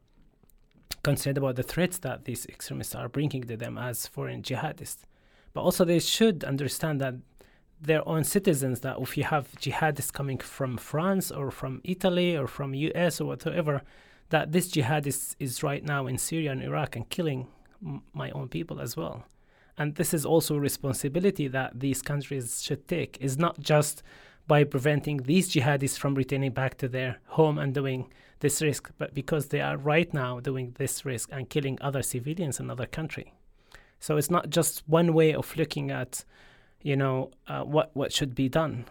concerned 1.02 1.38
about 1.38 1.56
the 1.56 1.62
threats 1.64 1.98
that 1.98 2.24
these 2.24 2.46
extremists 2.46 2.94
are 2.94 3.08
bringing 3.08 3.42
to 3.42 3.56
them 3.56 3.76
as 3.76 4.06
foreign 4.06 4.42
jihadists. 4.42 5.02
But 5.54 5.62
also 5.62 5.84
they 5.84 5.98
should 5.98 6.44
understand 6.44 7.00
that 7.00 7.14
their 7.80 8.06
own 8.08 8.24
citizens 8.24 8.80
that 8.80 8.98
if 9.00 9.16
you 9.16 9.24
have 9.24 9.52
jihadists 9.56 10.12
coming 10.12 10.38
from 10.38 10.76
France 10.76 11.30
or 11.30 11.50
from 11.50 11.80
Italy 11.84 12.36
or 12.36 12.46
from 12.46 12.74
US 12.74 13.20
or 13.20 13.26
whatever, 13.26 13.82
that 14.30 14.52
this 14.52 14.70
jihadist 14.70 15.36
is 15.38 15.62
right 15.62 15.84
now 15.84 16.06
in 16.06 16.16
Syria 16.16 16.52
and 16.52 16.62
Iraq 16.62 16.96
and 16.96 17.08
killing 17.08 17.48
m- 17.84 18.02
my 18.14 18.30
own 18.30 18.48
people 18.48 18.80
as 18.80 18.96
well. 18.96 19.24
And 19.76 19.96
this 19.96 20.14
is 20.14 20.24
also 20.24 20.56
a 20.56 20.60
responsibility 20.60 21.48
that 21.48 21.80
these 21.80 22.02
countries 22.02 22.62
should 22.62 22.86
take. 22.86 23.18
Is 23.20 23.36
not 23.38 23.58
just 23.60 24.02
by 24.46 24.64
preventing 24.64 25.18
these 25.18 25.50
jihadists 25.52 25.98
from 25.98 26.14
returning 26.14 26.52
back 26.52 26.76
to 26.78 26.88
their 26.88 27.18
home 27.26 27.58
and 27.58 27.74
doing 27.74 28.12
this 28.40 28.60
risk, 28.60 28.90
but 28.98 29.14
because 29.14 29.46
they 29.46 29.60
are 29.60 29.76
right 29.76 30.12
now 30.12 30.40
doing 30.40 30.74
this 30.78 31.04
risk 31.04 31.30
and 31.32 31.48
killing 31.48 31.78
other 31.80 32.02
civilians 32.02 32.60
in 32.60 32.70
other 32.70 32.86
country. 32.86 33.32
So 34.02 34.16
it's 34.16 34.30
not 34.36 34.50
just 34.50 34.82
one 34.88 35.14
way 35.14 35.32
of 35.32 35.56
looking 35.56 35.92
at, 35.92 36.24
you 36.82 36.96
know, 36.96 37.30
uh, 37.46 37.62
what 37.74 37.88
what 37.94 38.10
should 38.12 38.34
be 38.34 38.48
done 38.48 38.84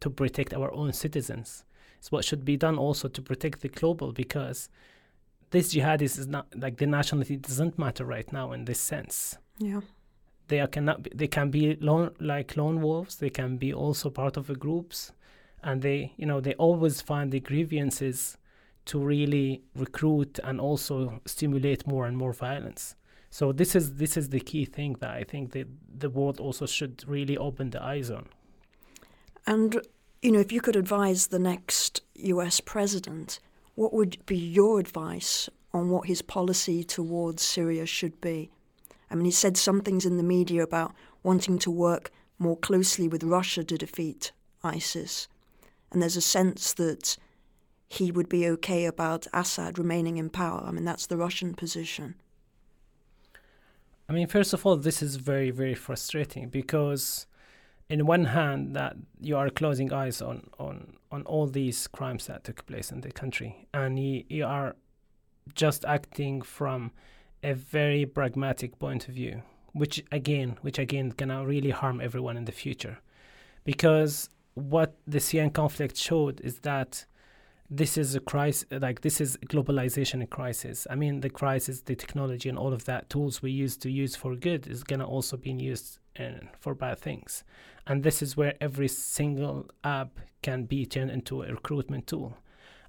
to 0.00 0.10
protect 0.10 0.52
our 0.52 0.70
own 0.80 0.92
citizens. 0.92 1.64
It's 1.98 2.12
what 2.12 2.24
should 2.24 2.44
be 2.44 2.56
done 2.56 2.76
also 2.78 3.08
to 3.08 3.22
protect 3.22 3.60
the 3.62 3.68
global 3.68 4.12
because 4.12 4.68
this 5.50 5.72
jihadist 5.74 6.18
is 6.18 6.26
not 6.28 6.46
like 6.54 6.76
the 6.76 6.86
nationality 6.86 7.36
doesn't 7.36 7.78
matter 7.78 8.04
right 8.04 8.30
now 8.32 8.52
in 8.52 8.66
this 8.66 8.78
sense 8.92 9.38
Yeah. 9.58 9.80
they 10.48 10.60
are 10.60 10.68
cannot 10.68 11.02
be, 11.04 11.10
they 11.20 11.26
can 11.26 11.50
be 11.50 11.76
lone 11.80 12.10
like 12.20 12.56
lone 12.56 12.78
wolves 12.82 13.16
they 13.16 13.30
can 13.30 13.56
be 13.56 13.72
also 13.72 14.10
part 14.10 14.36
of 14.36 14.46
the 14.46 14.54
groups 14.64 14.98
and 15.62 15.80
they 15.82 16.12
you 16.20 16.26
know 16.26 16.40
they 16.40 16.54
always 16.66 17.00
find 17.00 17.32
the 17.32 17.40
grievances 17.40 18.36
to 18.84 18.98
really 19.12 19.62
recruit 19.74 20.38
and 20.44 20.60
also 20.60 21.20
stimulate 21.26 21.86
more 21.86 22.04
and 22.06 22.16
more 22.16 22.34
violence 22.34 22.94
so 23.30 23.52
this 23.52 23.74
is 23.74 23.96
this 23.96 24.16
is 24.16 24.28
the 24.30 24.40
key 24.40 24.64
thing 24.64 24.96
that 25.00 25.10
i 25.10 25.24
think 25.24 25.52
that 25.52 25.66
the 25.98 26.10
world 26.10 26.40
also 26.40 26.66
should 26.66 27.04
really 27.06 27.36
open 27.36 27.70
the 27.70 27.82
eyes 27.82 28.10
on 28.10 28.26
And, 29.48 29.80
you 30.20 30.30
know, 30.30 30.40
if 30.40 30.52
you 30.52 30.60
could 30.60 30.76
advise 30.76 31.28
the 31.28 31.38
next 31.38 32.02
US 32.16 32.60
president, 32.60 33.40
what 33.76 33.94
would 33.94 34.18
be 34.26 34.36
your 34.36 34.78
advice 34.78 35.48
on 35.72 35.88
what 35.88 36.06
his 36.06 36.20
policy 36.20 36.84
towards 36.84 37.42
Syria 37.42 37.86
should 37.86 38.20
be? 38.20 38.50
I 39.10 39.14
mean, 39.14 39.24
he 39.24 39.30
said 39.30 39.56
some 39.56 39.80
things 39.80 40.04
in 40.04 40.18
the 40.18 40.22
media 40.22 40.62
about 40.62 40.92
wanting 41.22 41.58
to 41.60 41.70
work 41.70 42.10
more 42.38 42.58
closely 42.58 43.08
with 43.08 43.24
Russia 43.24 43.64
to 43.64 43.78
defeat 43.78 44.32
ISIS. 44.62 45.28
And 45.90 46.02
there's 46.02 46.16
a 46.16 46.20
sense 46.20 46.74
that 46.74 47.16
he 47.88 48.12
would 48.12 48.28
be 48.28 48.46
okay 48.48 48.84
about 48.84 49.26
Assad 49.32 49.78
remaining 49.78 50.18
in 50.18 50.28
power. 50.28 50.62
I 50.66 50.72
mean, 50.72 50.84
that's 50.84 51.06
the 51.06 51.16
Russian 51.16 51.54
position. 51.54 52.16
I 54.08 54.14
mean, 54.14 54.26
first 54.26 54.54
of 54.54 54.64
all, 54.64 54.76
this 54.76 55.02
is 55.02 55.16
very, 55.16 55.50
very 55.50 55.74
frustrating 55.74 56.48
because, 56.48 57.26
in 57.90 58.06
one 58.06 58.24
hand, 58.26 58.74
that 58.74 58.96
you 59.20 59.36
are 59.36 59.50
closing 59.50 59.92
eyes 59.92 60.22
on 60.22 60.48
on 60.58 60.94
on 61.10 61.22
all 61.24 61.46
these 61.46 61.86
crimes 61.88 62.26
that 62.26 62.44
took 62.44 62.64
place 62.66 62.90
in 62.90 63.02
the 63.02 63.12
country, 63.12 63.66
and 63.74 63.98
you, 63.98 64.24
you 64.28 64.44
are 64.46 64.76
just 65.54 65.84
acting 65.84 66.42
from 66.42 66.92
a 67.42 67.52
very 67.54 68.06
pragmatic 68.06 68.78
point 68.78 69.08
of 69.08 69.14
view, 69.14 69.42
which 69.72 70.02
again, 70.10 70.58
which 70.62 70.78
again, 70.78 71.12
can 71.12 71.30
really 71.46 71.70
harm 71.70 72.00
everyone 72.00 72.36
in 72.36 72.44
the 72.44 72.52
future, 72.52 72.98
because 73.64 74.30
what 74.54 74.96
the 75.06 75.20
Syrian 75.20 75.50
conflict 75.50 75.96
showed 75.96 76.40
is 76.40 76.60
that 76.60 77.06
this 77.70 77.98
is 77.98 78.14
a 78.14 78.20
crisis 78.20 78.66
like 78.70 79.02
this 79.02 79.20
is 79.20 79.36
globalization 79.46 80.22
a 80.22 80.26
crisis. 80.26 80.86
I 80.88 80.94
mean 80.94 81.20
the 81.20 81.28
crisis 81.28 81.82
the 81.82 81.94
technology 81.94 82.48
and 82.48 82.58
all 82.58 82.72
of 82.72 82.86
that 82.86 83.10
tools 83.10 83.42
we 83.42 83.50
use 83.50 83.76
to 83.78 83.90
use 83.90 84.16
for 84.16 84.34
good 84.34 84.66
is 84.66 84.82
going 84.82 85.00
to 85.00 85.06
also 85.06 85.36
be 85.36 85.52
used 85.52 85.98
uh, 86.18 86.46
for 86.58 86.74
bad 86.74 86.98
things. 86.98 87.44
And 87.86 88.02
this 88.02 88.22
is 88.22 88.36
where 88.36 88.54
every 88.60 88.88
single 88.88 89.66
app 89.84 90.18
can 90.42 90.64
be 90.64 90.86
turned 90.86 91.10
into 91.10 91.42
a 91.42 91.52
recruitment 91.52 92.06
tool. 92.06 92.38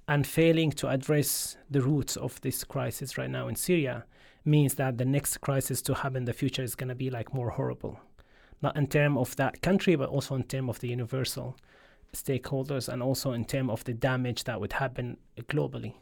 And 0.08 0.26
failing 0.26 0.70
to 0.72 0.88
address 0.88 1.56
the 1.70 1.82
roots 1.82 2.16
of 2.16 2.40
this 2.40 2.64
crisis 2.64 3.18
right 3.18 3.30
now 3.30 3.48
in 3.48 3.56
syria 3.56 4.06
means 4.46 4.76
that 4.76 4.96
the 4.96 5.04
next 5.04 5.38
crisis 5.42 5.82
to 5.82 5.94
happen 5.94 6.18
in 6.18 6.24
the 6.24 6.32
future 6.32 6.62
is 6.62 6.74
going 6.74 6.88
to 6.88 6.94
be 6.94 7.10
like 7.10 7.34
more 7.34 7.50
horrible. 7.50 8.00
Not 8.62 8.76
in 8.76 8.86
terms 8.86 9.18
of 9.18 9.36
that 9.36 9.60
country 9.60 9.94
but 9.94 10.08
also 10.08 10.36
in 10.36 10.44
terms 10.44 10.70
of 10.70 10.80
the 10.80 10.88
universal 10.88 11.56
stakeholders 12.12 12.88
and 12.88 13.02
also 13.02 13.32
in 13.32 13.44
terms 13.44 13.70
of 13.70 13.84
the 13.84 13.94
damage 13.94 14.44
that 14.44 14.60
would 14.60 14.74
happen 14.74 15.16
globally. 15.42 15.94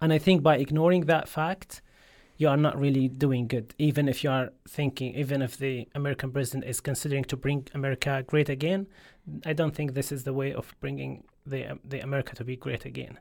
And 0.00 0.12
I 0.12 0.18
think 0.18 0.42
by 0.42 0.56
ignoring 0.56 1.06
that 1.06 1.28
fact, 1.28 1.82
you 2.36 2.48
are 2.48 2.56
not 2.56 2.78
really 2.78 3.08
doing 3.08 3.48
good. 3.48 3.74
Even 3.78 4.08
if 4.08 4.22
you 4.22 4.30
are 4.30 4.50
thinking, 4.68 5.14
even 5.16 5.42
if 5.42 5.56
the 5.56 5.88
American 5.94 6.30
president 6.30 6.64
is 6.64 6.80
considering 6.80 7.24
to 7.24 7.36
bring 7.36 7.66
America 7.74 8.24
great 8.26 8.48
again, 8.48 8.86
I 9.44 9.52
don't 9.52 9.74
think 9.74 9.94
this 9.94 10.12
is 10.12 10.22
the 10.22 10.32
way 10.32 10.52
of 10.54 10.74
bringing 10.80 11.24
the 11.44 11.66
um, 11.66 11.80
the 11.84 12.00
America 12.00 12.36
to 12.36 12.44
be 12.44 12.56
great 12.56 12.84
again. 12.84 13.18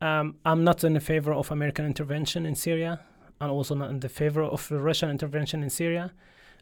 Um, 0.00 0.36
I'm 0.44 0.64
not 0.64 0.82
in 0.82 0.98
favor 1.00 1.32
of 1.32 1.50
American 1.50 1.86
intervention 1.86 2.46
in 2.46 2.56
Syria, 2.56 3.00
and 3.40 3.50
also 3.50 3.74
not 3.76 3.90
in 3.90 4.00
the 4.00 4.08
favor 4.08 4.42
of 4.42 4.70
Russian 4.70 5.10
intervention 5.10 5.62
in 5.62 5.70
Syria. 5.70 6.12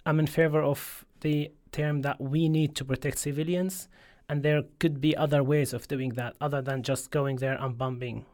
I'm 0.04 0.20
in 0.20 0.26
favor 0.26 0.62
of 0.62 1.04
the 1.20 1.50
term 1.72 2.02
that 2.02 2.20
we 2.20 2.48
need 2.48 2.76
to 2.76 2.84
protect 2.84 3.18
civilians 3.18 3.88
and 4.28 4.42
there 4.42 4.62
could 4.78 5.00
be 5.00 5.16
other 5.16 5.42
ways 5.42 5.72
of 5.72 5.88
doing 5.88 6.10
that 6.10 6.36
other 6.40 6.60
than 6.60 6.82
just 6.82 7.10
going 7.10 7.36
there 7.36 7.56
and 7.60 7.78
bombing 7.78 8.26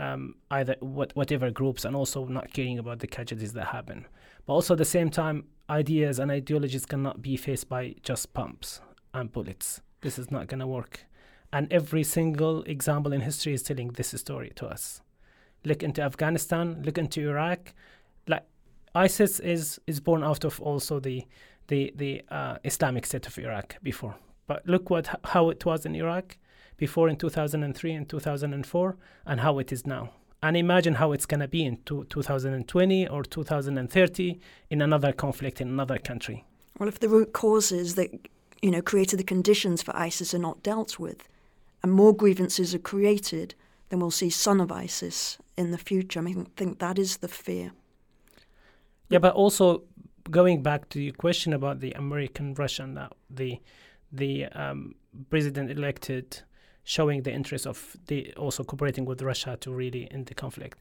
um, 0.00 0.36
either 0.50 0.76
what, 0.80 1.14
whatever 1.16 1.50
groups 1.50 1.84
and 1.84 1.94
also 1.96 2.24
not 2.26 2.52
caring 2.52 2.78
about 2.78 3.00
the 3.00 3.06
casualties 3.06 3.52
that 3.54 3.66
happen. 3.66 4.06
But 4.46 4.54
also 4.54 4.74
at 4.74 4.78
the 4.78 4.84
same 4.84 5.10
time, 5.10 5.44
ideas 5.68 6.18
and 6.18 6.30
ideologies 6.30 6.86
cannot 6.86 7.20
be 7.20 7.36
faced 7.36 7.68
by 7.68 7.96
just 8.02 8.32
pumps 8.32 8.80
and 9.12 9.32
bullets. 9.32 9.80
This 10.00 10.18
is 10.18 10.30
not 10.30 10.46
going 10.46 10.60
to 10.60 10.66
work. 10.66 11.04
And 11.52 11.72
every 11.72 12.04
single 12.04 12.62
example 12.64 13.12
in 13.12 13.22
history 13.22 13.54
is 13.54 13.62
telling 13.62 13.88
this 13.88 14.08
story 14.08 14.52
to 14.56 14.66
us. 14.66 15.02
Look 15.64 15.82
into 15.82 16.02
Afghanistan, 16.02 16.82
look 16.84 16.98
into 16.98 17.28
Iraq. 17.28 17.74
Like 18.26 18.44
ISIS 18.94 19.40
is, 19.40 19.80
is 19.86 20.00
born 20.00 20.22
out 20.22 20.44
of 20.44 20.60
also 20.60 21.00
the 21.00 21.24
the 21.66 21.92
the 21.96 22.22
uh, 22.30 22.56
Islamic 22.64 23.04
State 23.04 23.26
of 23.26 23.38
Iraq 23.38 23.76
before. 23.82 24.16
But 24.48 24.66
look 24.66 24.90
what 24.90 25.20
how 25.24 25.50
it 25.50 25.64
was 25.64 25.86
in 25.86 25.94
Iraq 25.94 26.36
before 26.76 27.08
in 27.08 27.16
2003 27.16 27.92
and 27.92 28.08
2004 28.08 28.96
and 29.26 29.40
how 29.40 29.58
it 29.60 29.70
is 29.70 29.86
now. 29.86 30.10
And 30.42 30.56
imagine 30.56 30.94
how 30.94 31.12
it's 31.12 31.26
going 31.26 31.40
to 31.40 31.48
be 31.48 31.64
in 31.64 31.78
two, 31.84 32.04
2020 32.08 33.08
or 33.08 33.22
2030 33.24 34.40
in 34.70 34.82
another 34.82 35.12
conflict 35.12 35.60
in 35.60 35.68
another 35.68 35.98
country. 35.98 36.44
Well, 36.78 36.88
if 36.88 36.98
the 36.98 37.08
root 37.08 37.32
causes 37.32 37.94
that 37.96 38.10
you 38.62 38.70
know 38.70 38.82
created 38.82 39.18
the 39.18 39.24
conditions 39.24 39.82
for 39.82 39.94
ISIS 39.96 40.34
are 40.34 40.38
not 40.38 40.62
dealt 40.62 40.98
with, 40.98 41.28
and 41.82 41.92
more 41.92 42.14
grievances 42.14 42.74
are 42.74 42.80
created, 42.80 43.54
then 43.90 44.00
we'll 44.00 44.10
see 44.10 44.30
son 44.30 44.60
of 44.60 44.72
ISIS 44.72 45.38
in 45.56 45.72
the 45.72 45.78
future. 45.78 46.20
I 46.20 46.22
mean, 46.22 46.40
I 46.40 46.50
think 46.56 46.78
that 46.78 46.98
is 46.98 47.18
the 47.18 47.28
fear. 47.28 47.72
Yeah, 49.10 49.18
but 49.18 49.34
also 49.34 49.82
going 50.30 50.62
back 50.62 50.88
to 50.90 51.00
your 51.00 51.14
question 51.14 51.52
about 51.52 51.80
the 51.80 51.92
American 51.92 52.54
Russian, 52.54 52.94
that 52.94 53.12
the 53.30 53.60
the 54.12 54.46
um, 54.46 54.94
president 55.30 55.70
elected 55.70 56.42
showing 56.84 57.22
the 57.22 57.32
interest 57.32 57.66
of 57.66 57.96
the 58.06 58.32
also 58.34 58.64
cooperating 58.64 59.04
with 59.04 59.20
Russia 59.20 59.58
to 59.60 59.70
really 59.70 60.10
end 60.10 60.26
the 60.26 60.34
conflict. 60.34 60.78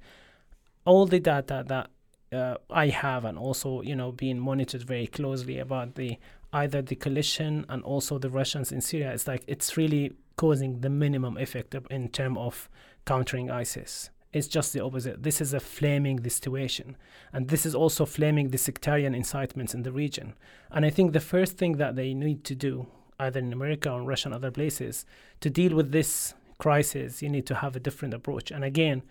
All 0.86 1.06
the 1.06 1.20
data 1.20 1.66
that 1.68 1.90
uh, 2.32 2.56
I 2.70 2.88
have 2.88 3.26
and 3.26 3.38
also 3.38 3.82
you 3.82 3.96
know 3.96 4.12
being 4.12 4.40
monitored 4.40 4.84
very 4.84 5.08
closely 5.08 5.60
about 5.60 5.96
the 5.96 6.18
either 6.54 6.82
the 6.82 6.96
coalition 6.96 7.66
and 7.70 7.84
also 7.84 8.18
the 8.18 8.30
Russians 8.30 8.72
in 8.72 8.82
Syria 8.82 9.12
it's 9.14 9.28
like 9.28 9.44
it's 9.48 9.76
really 9.76 10.14
causing 10.38 10.80
the 10.80 10.90
minimum 10.90 11.38
effect 11.38 11.76
in 11.90 12.10
terms 12.10 12.38
of 12.40 12.70
countering 13.06 13.50
ISIS. 13.50 14.10
It's 14.34 14.48
just 14.48 14.72
the 14.74 14.84
opposite. 14.84 15.24
This 15.24 15.42
is 15.42 15.54
a 15.54 15.60
flaming 15.60 16.18
the 16.18 16.30
situation, 16.30 16.96
and 17.34 17.48
this 17.48 17.66
is 17.66 17.74
also 17.74 18.06
flaming 18.06 18.50
the 18.50 18.58
sectarian 18.58 19.16
incitements 19.16 19.74
in 19.74 19.84
the 19.84 19.92
region. 19.92 20.36
And 20.70 20.86
I 20.86 20.90
think 20.90 21.14
the 21.14 21.20
first 21.20 21.58
thing 21.58 21.78
that 21.78 21.96
they 21.96 22.14
need 22.14 22.44
to 22.44 22.56
do 22.56 22.88
either 23.20 23.40
in 23.40 23.52
America 23.54 23.92
or 23.92 24.02
Russia 24.02 24.28
and 24.28 24.36
other 24.36 24.52
places, 24.52 25.06
to 25.42 25.50
deal 25.50 25.76
with 25.76 25.92
this 25.92 26.34
crisis, 26.58 27.22
you 27.22 27.30
need 27.30 27.46
to 27.48 27.56
have 27.56 27.76
a 27.76 27.80
different 27.80 28.14
approach. 28.14 28.52
And 28.52 28.64
again, 28.64 29.04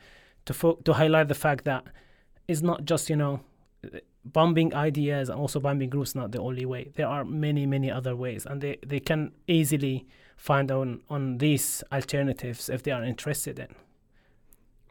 to 0.46 0.54
fo- 0.54 0.78
to 0.84 0.94
highlight 0.94 1.28
the 1.28 1.34
fact 1.34 1.64
that 1.64 1.84
it's 2.48 2.62
not 2.62 2.84
just 2.84 3.10
you 3.10 3.16
know 3.16 3.40
bombing 4.24 4.74
ideas 4.74 5.28
and 5.28 5.38
also 5.38 5.60
bombing 5.60 5.90
groups 5.90 6.14
not 6.14 6.32
the 6.32 6.40
only 6.40 6.64
way. 6.66 6.90
There 6.94 7.06
are 7.06 7.24
many 7.24 7.66
many 7.66 7.90
other 7.90 8.16
ways, 8.16 8.46
and 8.46 8.60
they, 8.60 8.78
they 8.86 9.00
can 9.00 9.32
easily 9.46 10.06
find 10.36 10.70
on 10.70 11.02
on 11.08 11.38
these 11.38 11.82
alternatives 11.92 12.68
if 12.68 12.82
they 12.82 12.92
are 12.92 13.04
interested 13.04 13.58
in. 13.58 13.74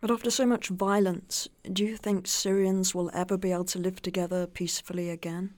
But 0.01 0.11
after 0.11 0.29
so 0.29 0.45
much 0.45 0.67
violence, 0.67 1.47
do 1.71 1.83
you 1.83 1.97
think 1.97 2.27
Syrians 2.27 2.93
will 2.93 3.09
ever 3.13 3.37
be 3.37 3.51
able 3.51 3.65
to 3.65 3.79
live 3.79 4.01
together 4.01 4.45
peacefully 4.45 5.09
again? 5.09 5.55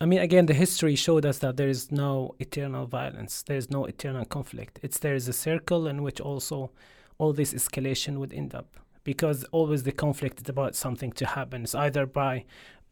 I 0.00 0.06
mean, 0.06 0.20
again, 0.20 0.46
the 0.46 0.54
history 0.54 0.94
showed 0.94 1.26
us 1.26 1.38
that 1.38 1.56
there 1.56 1.68
is 1.68 1.90
no 1.90 2.36
eternal 2.38 2.86
violence. 2.86 3.42
There 3.42 3.56
is 3.56 3.68
no 3.68 3.84
eternal 3.84 4.24
conflict. 4.24 4.78
It's 4.82 4.98
there 4.98 5.16
is 5.16 5.26
a 5.26 5.32
circle 5.32 5.88
in 5.88 6.04
which 6.04 6.20
also 6.20 6.70
all 7.18 7.32
this 7.32 7.52
escalation 7.52 8.18
would 8.18 8.32
end 8.32 8.54
up 8.54 8.76
because 9.02 9.42
always 9.50 9.82
the 9.82 9.92
conflict 9.92 10.40
is 10.40 10.48
about 10.48 10.76
something 10.76 11.10
to 11.12 11.26
happen. 11.26 11.64
It's 11.64 11.74
either 11.74 12.06
by 12.06 12.44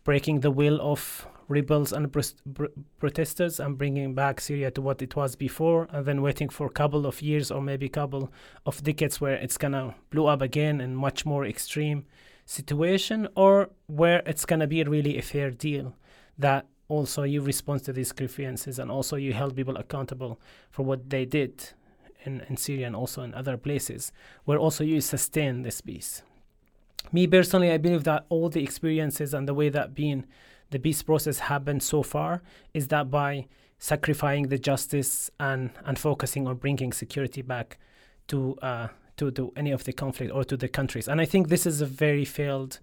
breaking 0.03 0.41
the 0.41 0.51
will 0.51 0.81
of 0.81 1.29
rebels 1.49 1.93
and 1.93 2.13
protesters 2.99 3.61
and 3.61 3.79
bringing 3.79 4.15
back 4.15 4.41
Syria 4.41 4.73
to 4.73 4.83
what 4.83 5.01
it 5.01 5.15
was 5.15 5.37
before, 5.37 5.87
and 5.93 6.05
then 6.07 6.23
waiting 6.23 6.49
for 6.49 6.67
a 6.67 6.71
couple 6.71 7.07
of 7.07 7.23
years 7.23 7.53
or 7.53 7.61
maybe 7.61 7.87
a 7.87 7.91
couple 7.91 8.33
of 8.65 8.83
decades 8.83 9.21
where 9.21 9.35
it's 9.35 9.59
gonna 9.59 9.95
blow 10.11 10.27
up 10.27 10.43
again 10.43 10.81
in 10.81 10.97
much 10.97 11.25
more 11.25 11.45
extreme 11.45 12.05
situation, 12.47 13.29
or 13.37 13.71
where 13.87 14.23
it's 14.27 14.45
gonna 14.45 14.67
be 14.67 14.83
really 14.83 15.19
a 15.19 15.23
fair 15.23 15.51
deal 15.53 15.95
that 16.39 16.67
also 16.89 17.23
you 17.23 17.41
respond 17.41 17.83
to 17.85 17.93
these 17.93 18.13
grievances 18.13 18.79
and 18.79 18.91
also 18.91 19.17
you 19.17 19.33
held 19.33 19.57
people 19.57 19.77
accountable 19.77 20.41
for 20.71 20.85
what 20.85 21.11
they 21.11 21.25
did 21.25 21.71
in, 22.25 22.43
in 22.49 22.57
Syria 22.57 22.87
and 22.87 22.97
also 22.97 23.23
in 23.23 23.35
other 23.35 23.57
places, 23.57 24.13
where 24.45 24.59
also 24.59 24.85
you 24.85 25.01
sustain 25.01 25.63
this 25.63 25.81
peace. 25.81 26.23
Me 27.13 27.27
personally, 27.27 27.71
I 27.71 27.79
believe 27.79 28.05
that 28.05 28.27
all 28.29 28.49
the 28.49 28.63
experiences 28.63 29.33
and 29.33 29.47
the 29.47 29.55
way 29.55 29.69
that 29.69 29.95
being 29.95 30.25
the 30.71 30.79
peace 30.79 31.03
process 31.03 31.39
happened 31.39 31.83
so 31.83 32.03
far 32.03 32.43
is 32.75 32.89
that 32.89 33.11
by 33.11 33.47
sacrificing 33.79 34.49
the 34.49 34.59
justice 34.59 35.31
and, 35.39 35.71
and 35.85 35.99
focusing 35.99 36.47
on 36.47 36.57
bringing 36.57 36.93
security 36.93 37.43
back 37.43 37.79
to 38.29 38.57
uh, 38.63 38.89
to, 39.17 39.31
to 39.31 39.53
any 39.57 39.71
of 39.71 39.85
the 39.85 39.93
conflict 39.93 40.31
or 40.33 40.45
to 40.45 40.57
the 40.57 40.69
countries. 40.69 41.09
And 41.09 41.21
I 41.21 41.25
think 41.25 41.49
this 41.49 41.65
is 41.65 41.81
a 41.81 41.87
very 41.87 42.25
failed 42.25 42.81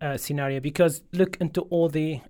uh, 0.00 0.16
scenario 0.16 0.58
because 0.58 1.02
look 1.12 1.36
into 1.40 1.60
all 1.62 1.88
the 1.88 2.20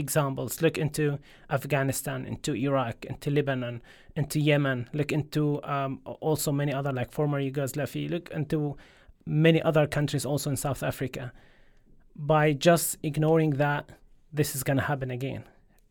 examples. 0.00 0.60
Look 0.60 0.76
into 0.76 1.18
Afghanistan, 1.48 2.26
into 2.26 2.54
Iraq, 2.54 3.04
into 3.04 3.30
Lebanon, 3.30 3.82
into 4.16 4.40
Yemen. 4.40 4.88
Look 4.92 5.12
into 5.12 5.62
um, 5.62 6.00
also 6.04 6.50
many 6.50 6.72
other 6.72 6.92
like 6.92 7.12
former 7.12 7.38
Yugoslavia. 7.38 8.08
Look 8.08 8.30
into 8.30 8.76
many 9.24 9.62
other 9.62 9.86
countries 9.86 10.26
also 10.26 10.50
in 10.50 10.56
South 10.56 10.82
Africa. 10.82 11.32
By 12.16 12.52
just 12.52 12.98
ignoring 13.02 13.50
that, 13.50 13.90
this 14.32 14.56
is 14.56 14.64
going 14.64 14.78
to 14.78 14.84
happen 14.84 15.10
again. 15.10 15.44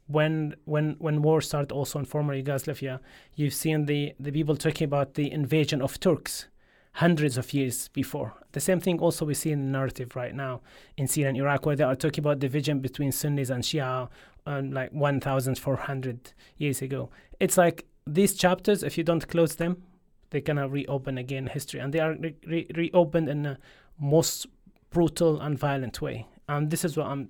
When 0.08 0.56
when 0.66 0.96
when 1.00 1.22
war 1.22 1.40
started 1.40 1.72
also 1.72 2.00
in 2.00 2.06
former 2.06 2.34
Yugoslavia, 2.34 3.00
you've 3.36 3.54
seen 3.54 3.86
the 3.86 4.14
the 4.20 4.32
people 4.32 4.58
talking 4.58 4.86
about 4.86 5.14
the 5.14 5.32
invasion 5.32 5.82
of 5.82 6.00
Turks 6.00 6.49
hundreds 6.94 7.38
of 7.38 7.54
years 7.54 7.88
before. 7.90 8.34
The 8.52 8.60
same 8.60 8.80
thing 8.80 9.00
also 9.00 9.26
we 9.26 9.34
see 9.34 9.52
in 9.52 9.60
the 9.60 9.72
narrative 9.72 10.16
right 10.16 10.34
now 10.34 10.62
in 10.98 11.08
Syria 11.08 11.30
and 11.30 11.38
Iraq, 11.38 11.66
where 11.66 11.76
they 11.76 11.84
are 11.84 11.96
talking 11.96 12.22
about 12.22 12.40
division 12.40 12.80
between 12.80 13.12
Sunnis 13.12 13.50
and 13.50 13.64
Shia 13.64 14.10
um, 14.46 14.72
like 14.72 14.92
1,400 14.92 16.34
years 16.58 16.82
ago. 16.82 17.10
It's 17.40 17.58
like 17.58 17.86
these 18.06 18.34
chapters, 18.34 18.84
if 18.84 18.98
you 18.98 19.04
don't 19.04 19.28
close 19.28 19.56
them, 19.56 19.84
they 20.32 20.42
of 20.60 20.72
reopen 20.72 21.18
again 21.18 21.48
history, 21.48 21.80
and 21.80 21.94
they 21.94 22.00
are 22.00 22.16
re- 22.16 22.36
re- 22.46 22.68
reopened 22.76 23.30
in 23.30 23.44
the 23.44 23.58
most 24.00 24.48
brutal 24.90 25.40
and 25.42 25.58
violent 25.58 26.02
way. 26.02 26.28
And 26.48 26.70
this 26.70 26.84
is 26.84 26.98
what 26.98 27.08
I'm 27.08 27.30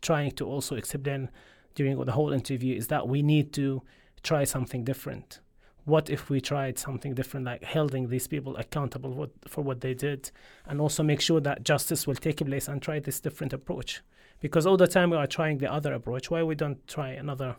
trying 0.00 0.32
to 0.32 0.46
also 0.46 0.76
explain 0.76 1.30
during 1.74 2.02
the 2.02 2.12
whole 2.12 2.32
interview 2.32 2.76
is 2.76 2.88
that 2.88 3.08
we 3.08 3.22
need 3.22 3.52
to 3.54 3.82
try 4.22 4.44
something 4.44 4.84
different 4.84 5.40
what 5.84 6.08
if 6.08 6.30
we 6.30 6.40
tried 6.40 6.78
something 6.78 7.14
different, 7.14 7.46
like 7.46 7.64
holding 7.64 8.08
these 8.08 8.26
people 8.26 8.56
accountable 8.56 9.12
what, 9.12 9.30
for 9.46 9.62
what 9.62 9.80
they 9.80 9.94
did, 9.94 10.30
and 10.66 10.80
also 10.80 11.02
make 11.02 11.20
sure 11.20 11.40
that 11.40 11.64
justice 11.64 12.06
will 12.06 12.14
take 12.14 12.44
place 12.44 12.68
and 12.68 12.80
try 12.80 12.98
this 12.98 13.20
different 13.20 13.52
approach? 13.52 14.02
Because 14.40 14.66
all 14.66 14.76
the 14.76 14.86
time 14.86 15.10
we 15.10 15.16
are 15.16 15.26
trying 15.26 15.58
the 15.58 15.72
other 15.72 15.92
approach. 15.92 16.30
Why 16.30 16.42
we 16.42 16.54
don't 16.54 16.86
try 16.86 17.10
another 17.10 17.56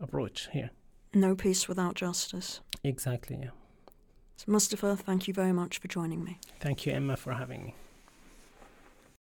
approach 0.00 0.48
here? 0.52 0.70
No 1.14 1.34
peace 1.34 1.68
without 1.68 1.94
justice. 1.94 2.60
Exactly. 2.84 3.38
Yeah. 3.40 3.50
So 4.36 4.44
Mustafa, 4.52 4.96
thank 4.96 5.26
you 5.26 5.34
very 5.34 5.52
much 5.52 5.78
for 5.78 5.88
joining 5.88 6.22
me. 6.22 6.38
Thank 6.60 6.86
you, 6.86 6.92
Emma, 6.92 7.16
for 7.16 7.32
having 7.32 7.64
me. 7.64 7.74